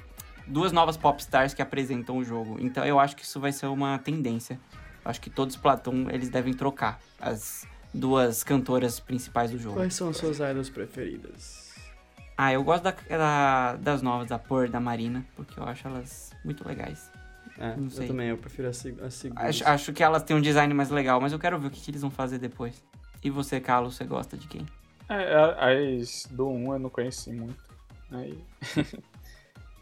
[0.47, 2.57] Duas novas popstars que apresentam o jogo.
[2.59, 4.59] Então eu acho que isso vai ser uma tendência.
[5.03, 9.75] Eu acho que todos Splatoon eles devem trocar as duas cantoras principais do jogo.
[9.75, 11.71] Quais são as suas idols preferidas?
[12.37, 16.31] Ah, eu gosto da, da- das novas, da Por, da Marina, porque eu acho elas
[16.43, 17.11] muito legais.
[17.57, 18.07] É, Não eu sei.
[18.07, 18.71] também, eu prefiro a,
[19.05, 19.41] a segunda.
[19.41, 21.79] Acho, acho que elas têm um design mais legal, mas eu quero ver o que,
[21.81, 22.83] que eles vão fazer depois.
[23.23, 24.65] E você, Carlos, você gosta de quem?
[25.07, 25.67] É, a-
[25.99, 27.59] as do 1 eu não conheci muito.
[28.09, 28.43] Aí.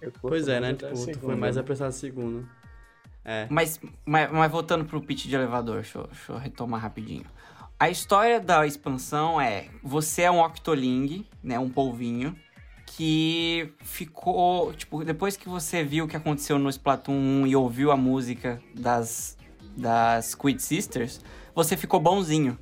[0.01, 0.71] eu Pois é, né?
[0.71, 1.61] a Tipo, tu foi segunda, mais né?
[1.61, 2.49] apressado segundo.
[3.23, 3.47] É.
[3.49, 7.25] Mas, mas, mas voltando pro pitch de elevador, deixa eu, deixa eu retomar rapidinho.
[7.79, 11.57] A história da expansão é: você é um Octoling, né?
[11.57, 12.35] Um polvinho,
[12.85, 14.73] que ficou.
[14.73, 17.13] Tipo, depois que você viu o que aconteceu no Splatoon
[17.43, 19.37] 1 e ouviu a música das,
[19.77, 21.21] das Squid Sisters,
[21.55, 22.59] você ficou bonzinho.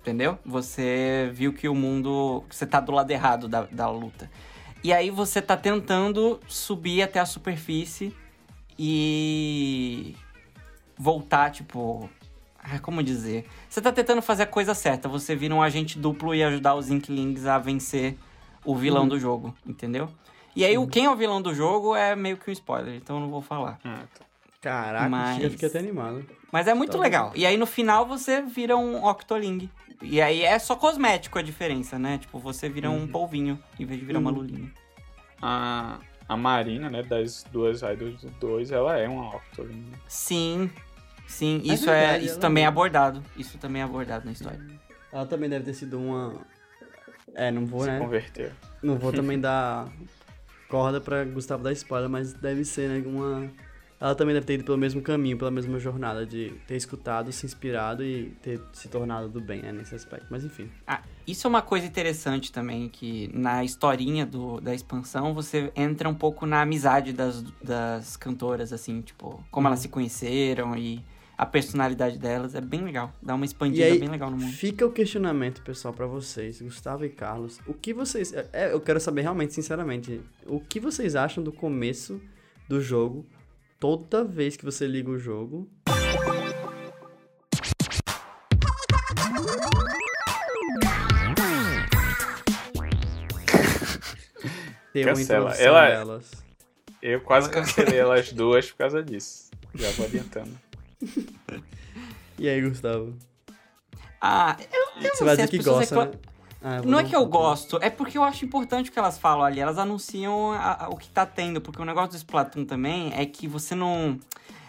[0.00, 0.38] Entendeu?
[0.44, 2.44] Você viu que o mundo.
[2.50, 4.30] Você tá do lado errado da, da luta.
[4.84, 8.14] E aí você tá tentando subir até a superfície
[8.78, 10.14] e
[10.98, 12.10] voltar, tipo.
[12.72, 13.46] Ah, Como dizer?
[13.68, 15.08] Você tá tentando fazer a coisa certa.
[15.08, 18.16] Você vira um agente duplo e ajudar os Inklings a vencer
[18.64, 20.08] o vilão do jogo, entendeu?
[20.56, 23.16] E aí, o quem é o vilão do jogo é meio que um spoiler, então
[23.16, 23.78] eu não vou falar.
[23.84, 24.24] Ah, tá.
[24.60, 26.26] Caraca, Mas- já fiquei até animado.
[26.50, 27.32] Mas é muito Tá legal.
[27.36, 29.70] E aí, no final, você vira um Octoling.
[30.02, 32.18] E aí, é só cosmético a diferença, né?
[32.18, 34.36] Tipo, você vira um polvinho em vez de virar uma Uhum.
[34.38, 34.72] lulinha.
[35.40, 35.98] A,
[36.28, 39.84] a Marina, né, das duas idols do 2, ela é uma Octoling.
[39.90, 39.98] né?
[40.08, 40.70] Sim,
[41.28, 41.62] sim.
[41.64, 42.68] É Isso, é, verdade, isso ela também é é.
[42.68, 43.22] abordado.
[43.36, 44.60] Isso também é abordado na história.
[45.12, 46.34] Ela também deve ter sido uma.
[47.34, 47.98] É, não vou, Se né?
[47.98, 48.50] converteu.
[48.82, 49.86] Não vou também dar
[50.68, 53.02] corda pra Gustavo dar spoiler, mas deve ser, né?
[53.06, 53.50] Uma.
[54.00, 57.44] Ela também deve ter ido pelo mesmo caminho, pela mesma jornada de ter escutado, se
[57.44, 60.26] inspirado e ter se tornado do bem, né, nesse aspecto.
[60.30, 60.70] Mas enfim.
[60.86, 66.08] Ah, isso é uma coisa interessante também, que na historinha do, da expansão você entra
[66.08, 69.72] um pouco na amizade das, das cantoras, assim, tipo, como Uhum.
[69.72, 71.04] elas se conheceram e
[71.38, 72.56] a personalidade delas.
[72.56, 73.12] É bem legal.
[73.22, 74.52] Dá uma expandida aí, bem legal no mundo.
[74.52, 77.60] fica o questionamento, pessoal, pra vocês, Gustavo e Carlos.
[77.64, 78.34] O que vocês.
[78.52, 82.20] É, eu quero saber realmente, sinceramente, o que vocês acham do começo
[82.68, 83.24] do jogo
[83.78, 85.70] toda vez que você liga o jogo?
[94.92, 95.54] Ter uma Cancela.
[95.54, 96.48] Ela é- delas.
[97.00, 99.50] Eu quase cancelei elas duas por causa disso.
[99.72, 100.50] Já vou adiantando.
[102.38, 103.16] E aí, Gustavo?
[104.20, 106.18] Ah, eu, eu Você não vai sei, dizer que gosta, recla- né?
[106.60, 109.44] Ah, Não é que eu gosto, é porque eu acho importante o que elas falam
[109.44, 109.60] ali.
[109.60, 113.24] Elas anunciam a- a- o que tá tendo, porque o negócio do Splatoon também é
[113.24, 114.18] que você não.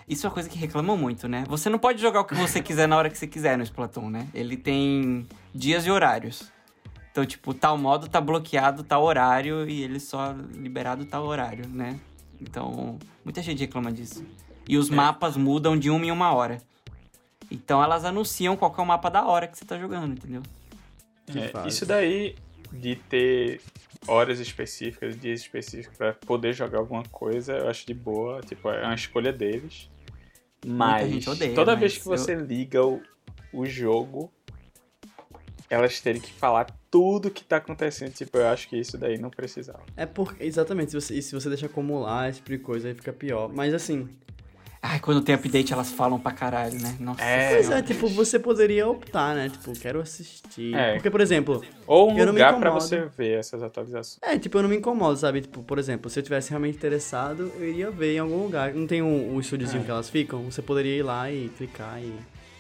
[0.08, 1.44] Isso é uma coisa que reclamam muito, né?
[1.48, 4.10] Você não pode jogar o que você quiser na hora que você quiser no Splatoon,
[4.10, 4.28] né?
[4.36, 6.52] Ele tem dias e horários.
[7.12, 12.00] Então, tipo, tal modo tá bloqueado tal horário e ele só liberado tal horário, né?
[12.40, 14.24] Então, muita gente reclama disso.
[14.70, 16.62] E os mapas mudam de uma em uma hora.
[17.52, 20.44] Então elas anunciam qual que é o mapa da hora que você tá jogando, entendeu?
[21.36, 22.36] É, isso daí
[22.72, 23.62] de ter
[24.08, 28.42] horas específicas, dias específicos pra poder jogar alguma coisa, eu acho de boa.
[28.42, 29.90] Tipo, é uma escolha deles.
[30.66, 33.02] Mas odeia, toda mas vez que eu- você liga o,
[33.52, 34.32] o jogo,
[35.70, 38.14] elas terem que falar tudo que tá acontecendo.
[38.14, 39.82] Tipo, eu acho que isso daí não precisava.
[39.96, 43.14] É porque, exatamente, se você, se você deixa acumular esse tipo de coisa, aí fica
[43.14, 43.50] pior.
[43.54, 44.10] Mas assim,
[44.82, 46.96] Ai, quando tem update elas falam pra caralho, né?
[47.02, 49.50] Nossa É, Pois é, tipo, você poderia optar, né?
[49.50, 50.74] Tipo, quero assistir.
[50.74, 50.94] É.
[50.94, 52.82] Porque, por exemplo, Ou um Eu não me lugar pra incomodo.
[52.86, 54.20] você ver essas atualizações.
[54.22, 55.42] é, tipo, eu não me incomodo, sabe?
[55.42, 58.74] Tipo, por exemplo, se eu tivesse realmente interessado, eu iria ver em algum lugar.
[58.74, 59.86] Não tem um, um estúdiozinho É.
[59.86, 60.44] que elas ficam?
[60.50, 62.14] Você poderia ir lá e clicar e,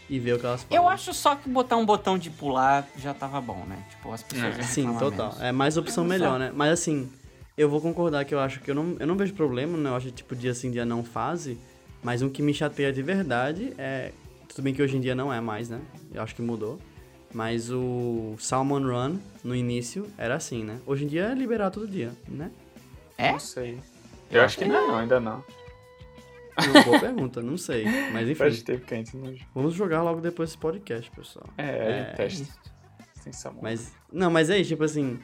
[0.10, 0.84] e ver o que elas falam.
[0.84, 3.78] Eu acho só que botar um botão de pular já tava bom, né?
[3.92, 4.64] Tipo, as pessoas É.
[4.64, 5.28] Sim, total.
[5.30, 5.42] menos.
[5.42, 6.52] É mais opção melhor, né?
[6.54, 7.10] Mas assim,
[7.58, 9.90] eu vou concordar que eu acho que eu não, eu não vejo problema, né?
[9.90, 11.58] Eu acho tipo dia sim, dia não fase.
[12.04, 14.12] Mas um que me chateia de verdade é.
[14.48, 15.80] Tudo bem que hoje em dia não é mais, né?
[16.14, 16.80] Eu acho que mudou.
[17.34, 20.80] Mas o Salmon Run, no início, era assim, né?
[20.86, 22.50] Hoje em dia é liberar todo dia, né?
[23.18, 23.32] É?
[23.32, 23.78] Não sei.
[24.32, 25.44] Eu acho que não, não, ainda não.
[26.68, 27.86] Uma boa pergunta, não sei.
[28.12, 29.46] Mas Faz enfim, tempo que a gente não joga.
[29.54, 31.48] vamos jogar logo depois desse podcast, pessoal.
[31.58, 32.48] É, É, teste.
[33.22, 33.62] Sem sabor.
[33.62, 35.20] Mas, não, mas é isso, tipo assim,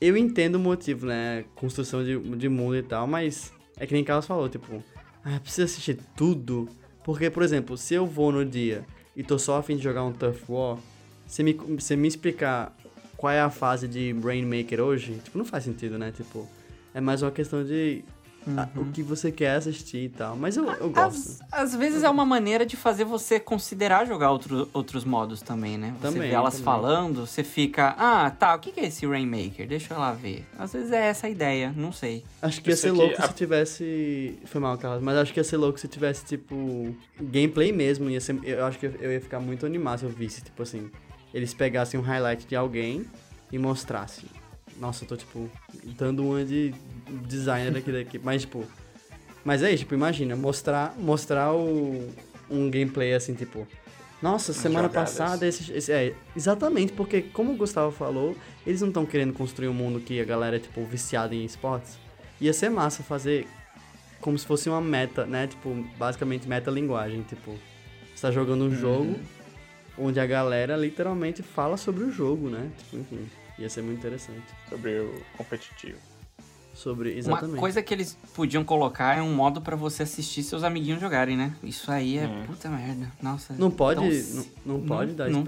[0.00, 1.44] eu entendo o motivo, né?
[1.54, 4.82] Construção de, de mundo e tal, mas é que nem Carlos falou, tipo,
[5.24, 6.68] ah, precisa assistir tudo.
[7.04, 8.84] Porque, por exemplo, se eu vou no dia
[9.16, 10.78] e tô só a fim de jogar um Tough War,
[11.26, 12.76] você me, você me explicar
[13.16, 16.12] qual é a fase de Brainmaker hoje, tipo, não faz sentido, né?
[16.12, 16.48] Tipo,
[16.94, 18.04] é mais uma questão de
[18.56, 20.36] a- o que você quer assistir e tal.
[20.36, 21.44] Mas eu, eu Às, gosto.
[21.50, 25.94] às vezes é uma maneira de fazer você considerar jogar outro, outros modos também, né?
[26.00, 26.64] Você Também, vê elas também.
[26.64, 29.66] falando, você fica, ah, tá, o que que é esse Rainmaker?
[29.68, 30.44] Deixa eu lá ver.
[30.58, 32.24] Às vezes é essa a ideia, não sei.
[32.40, 34.38] Acho que ia ser louco a- se tivesse.
[34.46, 38.10] Foi mal, Carlos, mas acho que ia ser louco se tivesse, tipo, gameplay mesmo.
[38.10, 38.38] Ia ser...
[38.42, 40.90] Eu acho que eu ia ficar muito animado se eu visse, tipo assim,
[41.32, 43.04] eles pegassem um highlight de alguém
[43.50, 44.24] e mostrassem.
[44.78, 45.50] Nossa, eu tô, tipo,
[45.96, 46.74] dando uma de
[47.26, 48.18] designer aqui daqui.
[48.18, 48.64] Mas, tipo.
[49.44, 52.08] Mas é isso, tipo, imagina, mostrar, mostrar o,
[52.50, 53.66] um gameplay assim, tipo.
[54.22, 55.10] Nossa, semana jogadas.
[55.18, 59.66] passada esse, esse- É, exatamente, porque como o Gustavo falou, eles não estão querendo construir
[59.66, 61.98] um mundo que a galera é, tipo, viciada em esportes.
[62.40, 63.48] Ia ser massa fazer
[64.20, 65.48] como se fosse uma meta, né?
[65.48, 67.22] Tipo, basicamente meta-linguagem.
[67.22, 67.58] Tipo,
[68.14, 69.16] você tá jogando um jogo
[69.98, 72.70] onde a galera literalmente fala sobre o jogo, né?
[72.78, 73.28] Tipo, enfim,
[73.58, 74.42] ia ser muito interessante.
[74.68, 75.98] Sobre o competitivo.
[76.74, 77.52] Sobre, exatamente.
[77.54, 81.36] Uma coisa que eles podiam colocar é um modo pra você assistir seus amiguinhos jogarem,
[81.36, 81.54] né?
[81.62, 82.44] Isso aí é Hum.
[82.46, 83.12] puta merda.
[83.22, 83.54] Nossa.
[83.58, 85.44] Não pode, tão- não, não pode dar não?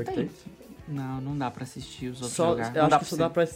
[0.87, 2.69] Não, não dá pra assistir os outros Só, jogar.
[2.69, 3.49] eu Não acho dá que só pra dá pra...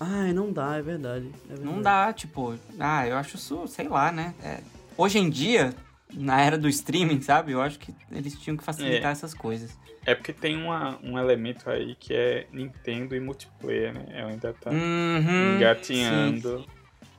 [0.00, 1.30] Ai, não dá, é verdade.
[1.48, 1.82] é Não verdade.
[1.82, 4.34] dá, tipo, ah, eu acho isso, sei lá, né?
[4.42, 4.60] É,
[4.98, 5.72] hoje em dia,
[6.12, 7.52] na era do streaming, sabe?
[7.52, 9.12] Eu acho que eles tinham que facilitar É.
[9.12, 9.70] essas coisas.
[10.06, 14.04] É porque tem uma, um elemento aí que é Nintendo e multiplayer, né?
[14.22, 16.64] Eu ainda tá Uhum, engatinhando.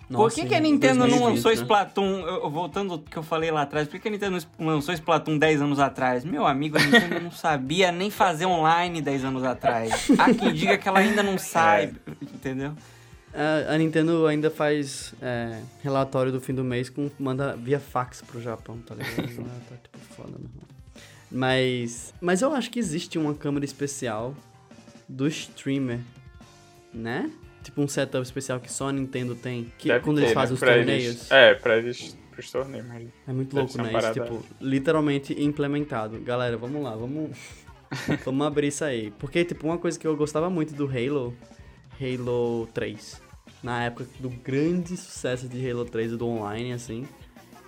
[0.08, 1.58] Por Nossa, que, que a Nintendo não 2020, lançou né?
[1.58, 2.20] Splatoon?
[2.28, 4.94] Eu, voltando ao que eu falei lá atrás, por que, que a Nintendo não lançou
[4.94, 6.24] Splatoon 10 anos atrás?
[6.24, 10.12] Meu amigo, a Nintendo não sabia nem fazer online 10 anos atrás.
[10.20, 12.74] Há quem diga que ela ainda não sabe, entendeu?
[13.34, 18.22] A, a Nintendo ainda faz é, relatório do fim do mês com manda via fax
[18.22, 19.22] pro Japão, tá ligado?
[19.22, 19.26] É,
[19.70, 20.64] tá tipo foda, meu irmão.
[21.36, 24.34] Mas, mas eu acho que existe uma câmera especial
[25.08, 26.00] do streamer,
[26.94, 27.30] né?
[27.62, 30.34] Tipo um setup especial que só a Nintendo tem, que Deve quando ter, eles né?
[30.34, 31.06] fazem os Pra torneios.
[31.06, 32.86] Eles, é, pra eles, pros torneios.
[33.28, 33.92] É muito louco, né?
[33.98, 36.22] Isso, tipo, literalmente implementado.
[36.22, 37.32] Galera, vamos lá, vamos.
[38.24, 39.12] vamos abrir isso aí.
[39.20, 41.36] Porque, tipo, uma coisa que eu gostava muito do Halo,
[42.00, 43.22] Halo 3,
[43.62, 47.06] na época do grande sucesso de Halo 3 e do online, assim,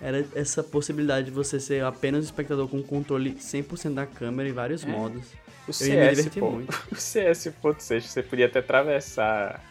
[0.02, 4.52] era essa possibilidade de você ser apenas um espectador com controle 100% da câmera e
[4.52, 4.88] vários É.
[4.88, 5.26] modos.
[5.68, 6.72] O Eu ia me CS, divertir pô, muito.
[6.92, 9.62] o CS.6, você podia até atravessar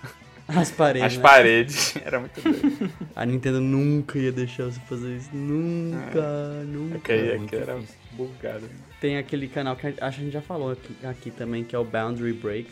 [0.47, 1.23] As paredes, as né?
[1.23, 1.97] paredes.
[2.05, 2.93] Era muito doido.
[3.15, 5.31] A Nintendo nunca ia deixar você fazer isso.
[5.35, 6.97] Nunca, nunca.
[6.99, 7.81] Aquele, muito aquele era
[8.13, 8.69] bugado.
[9.01, 11.75] Tem aquele canal que a- acho que a gente já falou aqui, aqui também, que
[11.75, 12.69] é o Boundary Break.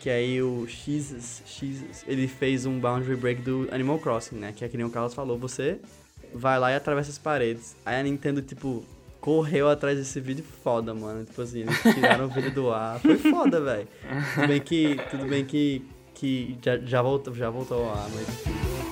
[0.00, 4.52] Que aí o X, X, ele fez um Boundary Break do Animal Crossing, né?
[4.56, 5.78] Que é que nem o Carlos falou, você
[6.34, 7.76] vai lá e atravessa as paredes.
[7.84, 8.84] Aí a Nintendo, tipo,
[9.20, 11.24] correu atrás desse vídeo foda, mano.
[11.24, 12.98] Tipo assim, eles tiraram o vídeo do ar.
[13.00, 13.88] Foi foda, velho.
[14.34, 18.89] Tudo bem que, tudo bem que, que já, já, voltou, já voltou ao ar, mas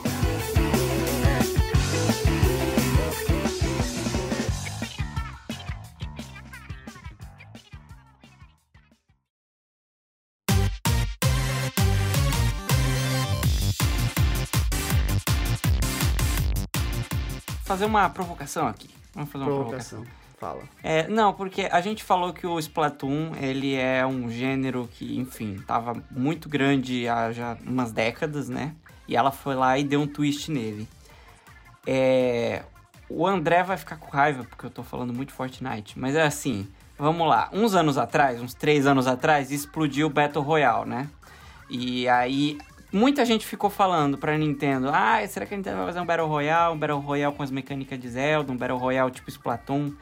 [17.69, 18.89] Fazer uma provocação aqui.
[19.15, 19.99] Vamos fazer uma provocação.
[19.99, 20.19] Provocação.
[20.41, 20.63] Fala.
[20.83, 25.63] É, não, porque a gente falou que o Splatoon, ele é um gênero que, enfim,
[25.67, 28.75] tava muito grande há já umas décadas, né?
[29.07, 30.89] E ela foi lá e deu um twist nele.
[31.87, 32.63] É,
[33.07, 36.67] o André vai ficar com raiva porque eu tô falando muito Fortnite, mas é assim,
[36.99, 37.51] vamos lá.
[37.53, 41.11] Uns anos atrás, uns três anos atrás, explodiu o Battle Royale, né?
[41.69, 42.57] E aí,
[42.93, 46.27] muita gente ficou falando pra Nintendo, ah, será que a Nintendo vai fazer um Battle
[46.29, 49.93] Royale, um Battle Royale com as mecânicas de Zelda, um Battle Royale tipo Splatoon?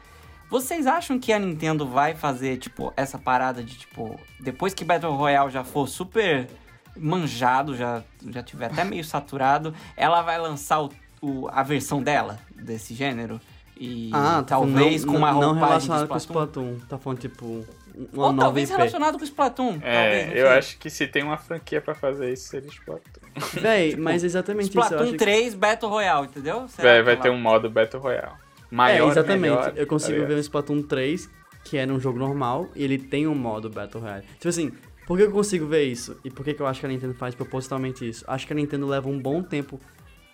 [0.49, 5.13] Vocês acham que a Nintendo vai fazer, tipo, essa parada de, tipo, depois que Battle
[5.13, 6.47] Royale já for super
[6.95, 10.89] manjado, já, já tiver até meio saturado, ela vai lançar o,
[11.21, 13.41] o- a versão dela, desse gênero?
[13.79, 16.63] E Ah, tá talvez não, com uma não, não relacionado com Splatoon?
[16.75, 16.87] Splatoon.
[16.87, 17.65] Tá falando, tipo,
[18.13, 18.77] uma Ou nova talvez IP.
[18.77, 19.79] relacionado com o Splatoon.
[19.79, 23.21] talvez, É, não eu acho que se tem uma franquia pra fazer isso, seria Splatoon.
[23.61, 24.77] Véi, mas exatamente isso.
[24.77, 25.17] Eu Splatoon acho que...
[25.17, 26.67] 3 Battle Royale, entendeu?
[26.67, 28.31] Será Vai, que vai ela- ter um modo Battle Royale.
[28.31, 29.41] É, Maior, exatamente.
[29.41, 31.29] melhor, eu consigo tá ver um Splatoon 3,
[31.63, 34.23] que é num jogo normal, e ele tem um modo Battle Royale.
[34.35, 34.71] Tipo assim,
[35.05, 36.19] por que eu consigo ver isso?
[36.23, 38.23] E por que que eu acho que a Nintendo faz propositalmente isso?
[38.27, 39.79] Acho que a Nintendo leva um bom tempo.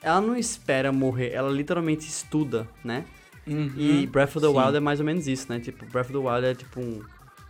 [0.02, 3.06] Ela não espera morrer, ela literalmente estuda, né?
[3.46, 3.72] Uhum.
[3.78, 4.58] E Breath of the sim.
[4.58, 5.60] Wild é mais ou menos isso, né?
[5.60, 7.02] Tipo, Breath of the Wild é tipo um,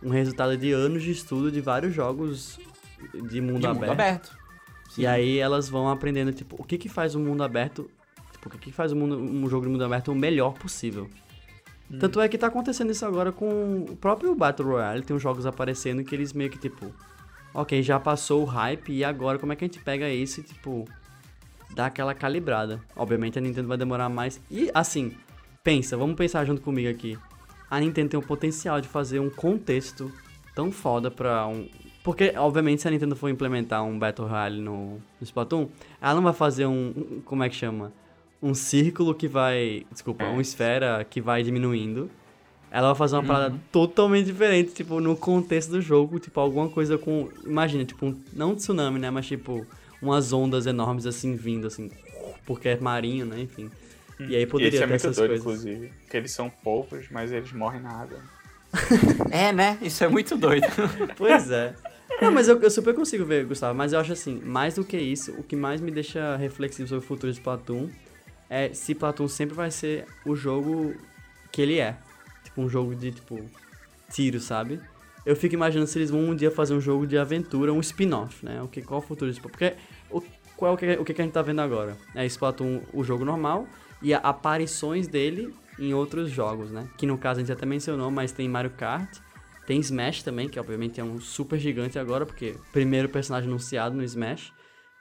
[0.04, 2.58] um resultado de anos de estudo de vários jogos
[3.28, 3.80] de mundo de aberto.
[3.80, 4.38] mundo aberto.
[4.96, 7.90] E aí elas vão aprendendo, tipo, o que que faz o mundo aberto,
[8.30, 11.08] tipo, o que que faz o mundo, um jogo de mundo aberto o melhor possível.
[11.98, 15.46] Tanto é que tá acontecendo isso agora com o próprio Battle Royale, tem uns jogos
[15.46, 16.92] aparecendo que eles meio que, tipo,
[17.52, 20.42] ok, já passou o hype, e agora como é que a gente pega isso e,
[20.42, 20.88] tipo,
[21.74, 22.80] dar aquela calibrada.
[22.96, 24.40] Obviamente a Nintendo vai demorar mais.
[24.50, 25.12] E assim,
[25.62, 27.18] pensa, vamos pensar junto comigo aqui.
[27.70, 30.10] A Nintendo tem o potencial de fazer um contexto
[30.54, 31.66] tão foda pra um.
[32.02, 35.68] Porque, obviamente, se a Nintendo for implementar um Battle Royale no, no Splatoon,
[36.00, 36.92] ela não vai fazer um.
[36.96, 37.92] um- Como é que chama?
[38.42, 39.86] Um círculo que vai.
[39.90, 40.28] Desculpa, É.
[40.28, 42.10] uma esfera que vai diminuindo.
[42.70, 46.98] Ela vai fazer uma parada totalmente diferente, tipo, no contexto do jogo, tipo, alguma coisa
[46.98, 47.28] com.
[47.46, 49.10] Imagina, tipo, um, não um tsunami, né?
[49.10, 49.64] Mas tipo,
[50.02, 51.90] umas ondas enormes assim vindo, assim,
[52.44, 53.40] porque é marinho, né?
[53.40, 53.70] Enfim.
[54.20, 55.64] E aí E poderia esse é muito essas doido, coisas.
[55.64, 55.92] inclusive.
[56.02, 58.18] Porque eles são poucos, mas eles morrem na água.
[59.30, 59.78] É, né?
[59.82, 60.66] Isso é muito doido.
[61.16, 61.74] Pois é.
[62.20, 63.76] Não, mas eu, eu super consigo ver, Gustavo.
[63.76, 67.04] Mas eu acho assim, mais do que isso, o que mais me deixa reflexivo sobre
[67.04, 67.88] o futuro de Splatoon
[68.48, 70.94] é se Splatoon sempre vai ser o jogo
[71.50, 71.96] que ele é.
[72.44, 73.40] Tipo, um jogo de, tipo,
[74.12, 74.80] tiro, sabe?
[75.26, 78.44] Eu fico imaginando se eles vão um dia fazer um jogo de aventura, um spin-off,
[78.44, 78.62] né?
[78.62, 79.58] O que, qual é o futuro de Splatoon?
[79.58, 79.74] Porque
[80.10, 80.20] o,
[80.56, 81.96] qual é o que, o que que a gente tá vendo agora?
[82.14, 83.66] É Splatoon, o jogo normal,
[84.04, 86.88] e aparições dele em outros jogos, né?
[86.96, 89.18] Que no caso a gente até mencionou, mas tem Mario Kart,
[89.66, 94.04] tem Smash também, que obviamente é um super gigante agora, porque primeiro personagem anunciado no
[94.04, 94.52] Smash.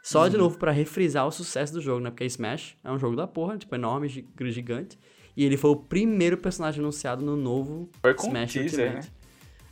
[0.01, 2.09] Só de novo pra refrisar o sucesso do jogo, né?
[2.09, 4.97] Porque Smash é um jogo da porra, tipo, enorme, gi- gigante.
[5.35, 9.11] E ele foi o primeiro personagem anunciado no novo Foi com um Smash teaser, Ultimate.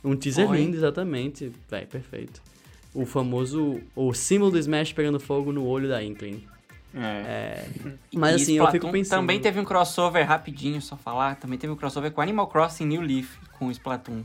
[0.04, 0.56] Um teaser Foi.
[0.58, 1.52] lindo, exatamente.
[1.70, 2.42] Véi, perfeito.
[2.94, 3.80] O famoso.
[3.94, 6.44] O símbolo do Smash pegando fogo no olho da Inkling.
[6.94, 7.64] É.
[8.14, 9.20] Mas E assim, eu fico Splatoon pensando.
[9.20, 11.36] Também teve um crossover rapidinho, só falar.
[11.36, 14.22] Também teve um crossover com Animal Crossing New Leaf com Splatoon.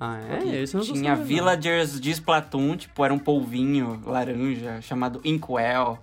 [0.00, 0.62] Ah, é?
[0.62, 1.24] Isso não Tinha sabendo, não.
[1.26, 5.98] villagers de Splatoon, tipo, era um polvinho laranja chamado Inkwell.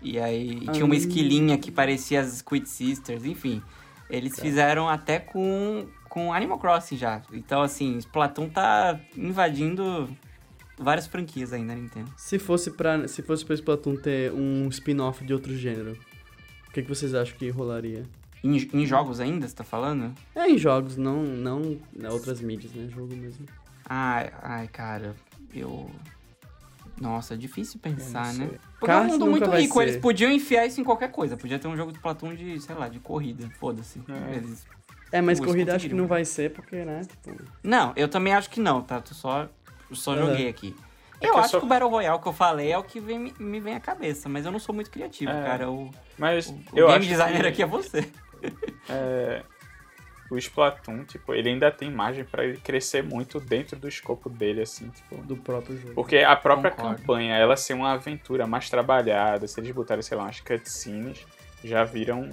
[0.00, 0.98] E aí tinha uma Ah.
[0.98, 3.60] esquilinha que parecia as Squid Sisters, enfim.
[4.08, 7.22] Eles fizeram até com, com Animal Crossing já.
[7.32, 10.08] Então, assim, Splatoon tá invadindo
[10.82, 12.10] várias franquias aí na Nintendo.
[12.16, 15.96] Se fosse pra, se fosse pra Splatoon ter um spin-off de outro gênero,
[16.68, 18.04] o que, que vocês acham que rolaria?
[18.44, 20.12] Em, em jogos ainda, você tá falando?
[20.34, 22.88] É em jogos, não, não em outras mídias, né?
[22.88, 23.46] Jogo mesmo.
[23.88, 25.14] Ai, ai, cara,
[25.54, 25.88] eu.
[27.00, 28.50] Nossa, é difícil pensar, né?
[28.78, 29.82] Porque é um mundo muito rico, ser.
[29.82, 31.36] eles podiam enfiar isso em qualquer coisa.
[31.36, 34.00] Podia ter um jogo de Splatoon de, sei lá, de corrida, foda-se.
[34.08, 34.36] É.
[34.36, 34.66] Eles-
[35.10, 37.02] É, mas corrida acho que não vai ser, porque, né?
[37.24, 39.00] Tipo, Não, eu também acho que não, tá?
[39.00, 39.48] Tu só,
[39.92, 40.26] eu só Aham.
[40.30, 40.74] joguei aqui.
[41.20, 42.82] É eu que eu acho só- que o Battle Royale que eu falei é o
[42.82, 45.42] que vem, me- me vem à cabeça, mas eu não sou muito criativo, É.
[45.44, 45.70] cara.
[45.70, 48.10] O, Mas o, o game acho designer que, aqui é você.
[48.88, 49.42] é,
[50.30, 54.62] o Splatoon, tipo, ele ainda tem margem pra ele crescer muito dentro do escopo dele,
[54.62, 55.16] assim, tipo...
[55.18, 55.94] do próprio jogo.
[55.94, 56.96] Porque a própria Concordo.
[56.98, 61.24] campanha, ela ser uma aventura mais trabalhada, se eles botarem, sei lá, umas cutscenes,
[61.62, 62.28] já viram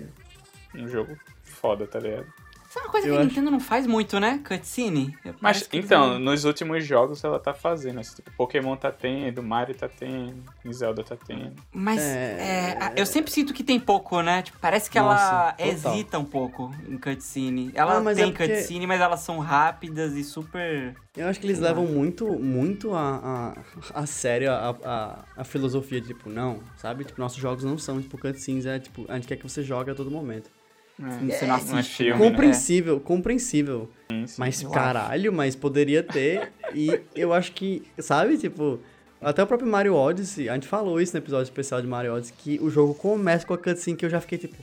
[0.74, 2.26] um jogo foda, tá ligado?
[2.70, 4.40] Isso é uma coisa Eu que a acho- Nintendo não faz muito, né?
[4.48, 5.18] Cutscene.
[5.42, 9.74] Mas, então, não- nos últimos jogos ela tá fazendo, assim, tipo, Pokémon tá tendo, Mario
[9.74, 11.56] tá tendo, Zelda tá tendo.
[11.74, 12.76] Mas É.
[12.78, 14.44] é, a- eu sempre sinto que tem pouco, né?
[14.44, 15.68] Tipo, parece que Nossa, ela total.
[15.68, 17.72] hesita um pouco em cutscene.
[17.74, 20.96] Ela Ah, mas tem é porque- cutscene, mas elas são rápidas e super.
[21.18, 23.56] Eu acho que eles levam muito, muito a,
[23.94, 27.04] a, a sério a, a, a filosofia de, tipo, não, sabe?
[27.04, 29.90] Tipo, nossos jogos não são, tipo, cutscenes, é, tipo, a gente quer que você jogue
[29.90, 30.52] a todo momento.
[31.00, 31.72] Você não assiste.
[31.72, 31.84] é né?
[31.84, 32.30] filme, né?
[32.30, 33.90] Compreensível, compreensível.
[34.12, 34.36] Sim, sim.
[34.38, 36.52] Mas, caralho, mas poderia ter.
[36.76, 38.80] e eu acho que, sabe, tipo...
[39.22, 42.34] Até o próprio Mario Odyssey, a gente falou isso no episódio especial de Mario Odyssey,
[42.38, 44.56] que o jogo começa com a cutscene que eu já fiquei, tipo...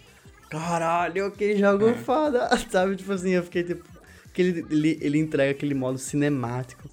[0.48, 2.96] Caralho, que jogo foda, sabe?
[2.96, 3.84] Tipo assim, eu fiquei, tipo...
[4.32, 6.88] Que ele, ele, ele entrega aquele modo cinemático.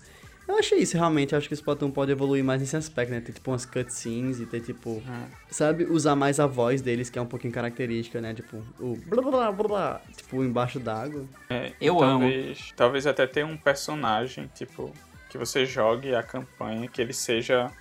[0.47, 1.31] Eu achei isso, realmente.
[1.33, 3.21] Eu acho que o Splatoon pode evoluir mais nesse aspecto, né?
[3.21, 5.01] Ter, tipo, umas cutscenes e ter, tipo...
[5.49, 5.85] Sabe?
[5.85, 8.33] Usar mais a voz deles, que é um pouquinho característica, né?
[8.33, 8.97] Tipo, o...
[9.05, 11.25] Blá, blá, blá, blá, blá, tipo, embaixo d'água.
[11.49, 14.93] É, Eu talvez, Talvez até tenha um personagem, tipo,
[15.29, 17.71] que você jogue a campanha, que ele seja,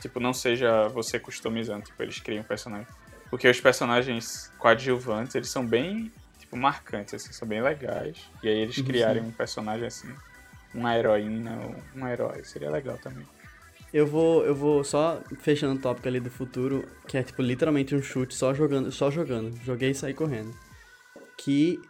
[0.00, 2.86] tipo, não seja você customizando, tipo, eles criam um personagem.
[3.30, 8.16] Porque os personagens coadjuvantes, eles são bem, tipo, marcantes, assim, são bem legais.
[8.42, 10.08] E aí eles Uhum, criarem um personagem assim,
[10.74, 13.24] uma heroína ou um herói, seria legal também.
[13.92, 17.94] Eu vou, eu vou só fechando o tópico ali do futuro, que é tipo literalmente
[17.94, 19.56] um chute só jogando, só jogando.
[19.64, 20.54] Joguei e saí correndo.
[21.36, 21.80] Que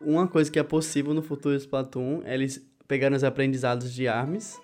[0.00, 4.06] uma coisa que é possível no futuro de Splatoon é eles pegarem os aprendizados de
[4.06, 4.60] Arms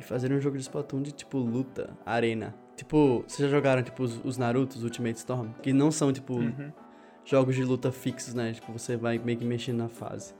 [0.00, 2.54] e fazerem um jogo de Splatoon de tipo luta, arena.
[2.76, 5.52] Tipo, vocês já jogaram tipo os, os Narutos Ultimate Storm?
[5.62, 6.72] Que não são tipo Uhum.
[7.24, 8.52] jogos de luta fixos, né?
[8.52, 10.34] Tipo, você vai meio que mexendo na fase.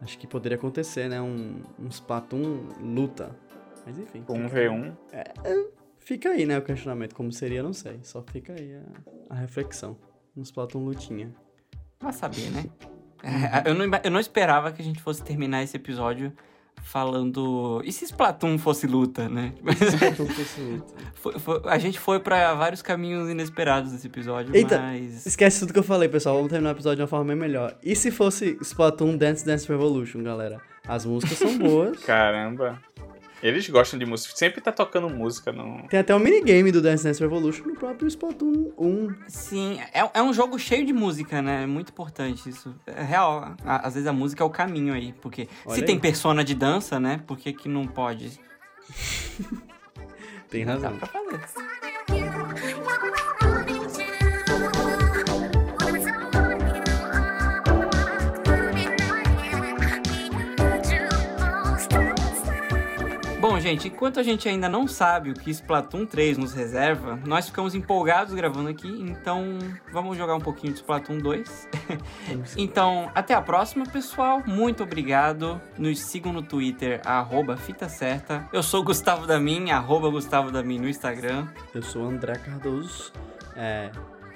[0.00, 1.20] Acho que poderia acontecer, né?
[1.20, 3.34] Um, um Splatoon luta.
[3.86, 4.24] Mas enfim.
[4.28, 4.94] Um fica- V1,
[5.98, 7.14] Fica aí, né, o questionamento.
[7.14, 7.98] Como seria, não sei.
[8.02, 8.74] Só fica aí
[9.30, 9.96] a, a reflexão.
[10.36, 11.32] Um Splatoon lutinha.
[12.00, 12.64] Vai saber, né?
[13.26, 16.30] É, eu, não, eu não esperava que a gente fosse terminar esse episódio
[16.84, 17.82] falando.
[17.84, 19.52] E se Splatoon fosse luta, né?
[19.64, 20.94] Splatoon fosse luta.
[21.14, 25.26] Foi- foi- a gente foi pra vários caminhos inesperados nesse episódio, Eita, mas.
[25.26, 26.36] Esquece tudo que eu falei, pessoal.
[26.36, 27.74] Vamos terminar o episódio de uma forma bem melhor.
[27.82, 30.60] E se fosse Splatoon Dance Dance Revolution, galera?
[30.86, 31.98] As músicas são boas.
[32.04, 32.78] Caramba.
[33.42, 34.34] Eles gostam de música.
[34.36, 35.86] Sempre tá tocando música no.
[35.88, 39.14] Tem até um minigame do Dance Dance Revolution no próprio Splatoon 1.
[39.28, 41.64] Sim, é, é um jogo cheio de música, né?
[41.64, 42.74] É muito importante isso.
[42.86, 43.54] É real.
[43.64, 45.12] a- às vezes a música é o caminho aí.
[45.20, 45.86] Porque Olha se aí.
[45.86, 47.20] tem persona de dança, né?
[47.26, 48.40] Por que, que não pode?
[50.48, 50.96] Tem Dá razão.
[50.96, 51.40] pra fazer.
[63.46, 67.44] Bom, gente, enquanto a gente ainda não sabe o que Splatoon 3 nos reserva, nós
[67.44, 69.58] ficamos empolgados gravando aqui, então
[69.92, 71.68] vamos jogar um pouquinho de Splatoon 2.
[72.56, 74.42] então, até a próxima, pessoal.
[74.46, 75.60] Muito obrigado.
[75.76, 78.48] Nos sigam no Twitter, arroba Fita Certa.
[78.50, 81.46] Eu sou o Gustavo Damin, arroba Gustavo Damin no Instagram.
[81.74, 83.12] Eu sou o André Cardoso.
[83.54, 83.90] É,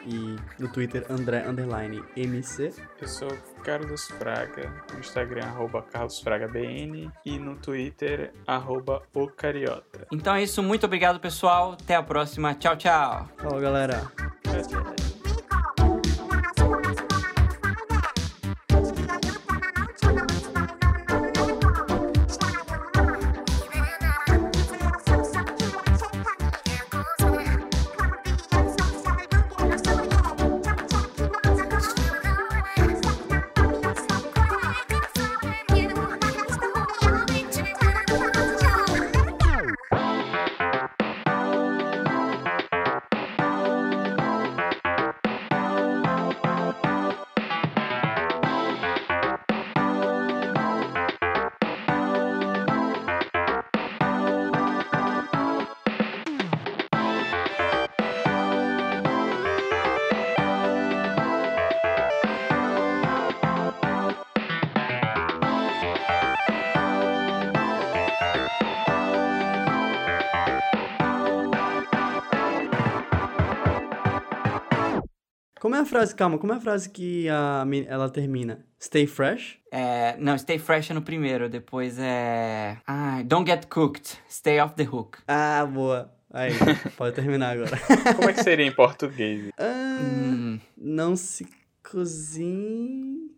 [0.09, 2.73] e no Twitter, André Underline MC.
[3.01, 3.29] Eu sou
[3.63, 4.73] Carlos Fraga.
[4.93, 7.11] No Instagram, arroba CarlosFragaBN.
[7.25, 10.07] E no Twitter, arroba o Cariota.
[10.11, 11.73] Então é isso, muito obrigado, pessoal.
[11.73, 12.55] Até a próxima.
[12.55, 13.29] Tchau, tchau.
[13.37, 14.11] Falou, galera.
[14.45, 15.08] Como é
[75.89, 78.65] frase, calma, como é a frase que a, ela termina?
[78.81, 79.59] Stay fresh?
[79.73, 82.79] É, não, Stay Fresh é no primeiro, depois é.
[82.87, 85.19] Ah, Don't Get Cooked, Stay Off the Hook.
[85.27, 86.13] Ah, boa.
[86.33, 86.53] Aí,
[86.97, 87.77] pode terminar agora.
[88.17, 89.51] Como é que seria em português?
[89.59, 91.45] Ah, Hum, não se
[91.83, 93.29] cozinhe.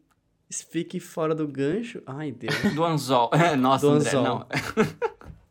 [0.70, 2.02] Fique fora do gancho.
[2.06, 2.54] Ai, Deus.
[2.74, 3.30] do anzol.
[3.58, 4.22] Nossa, Do André, anzol.
[4.24, 4.46] não.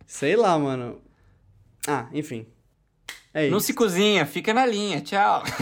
[0.05, 1.01] Sei lá, mano.
[1.87, 2.45] Ah, enfim.
[3.33, 3.51] É isso.
[3.51, 5.43] Não se cozinha, fica na linha, tchau.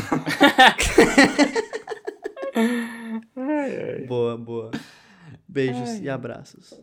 [4.07, 4.71] Boa, boa.
[5.47, 6.73] Beijos e abraços.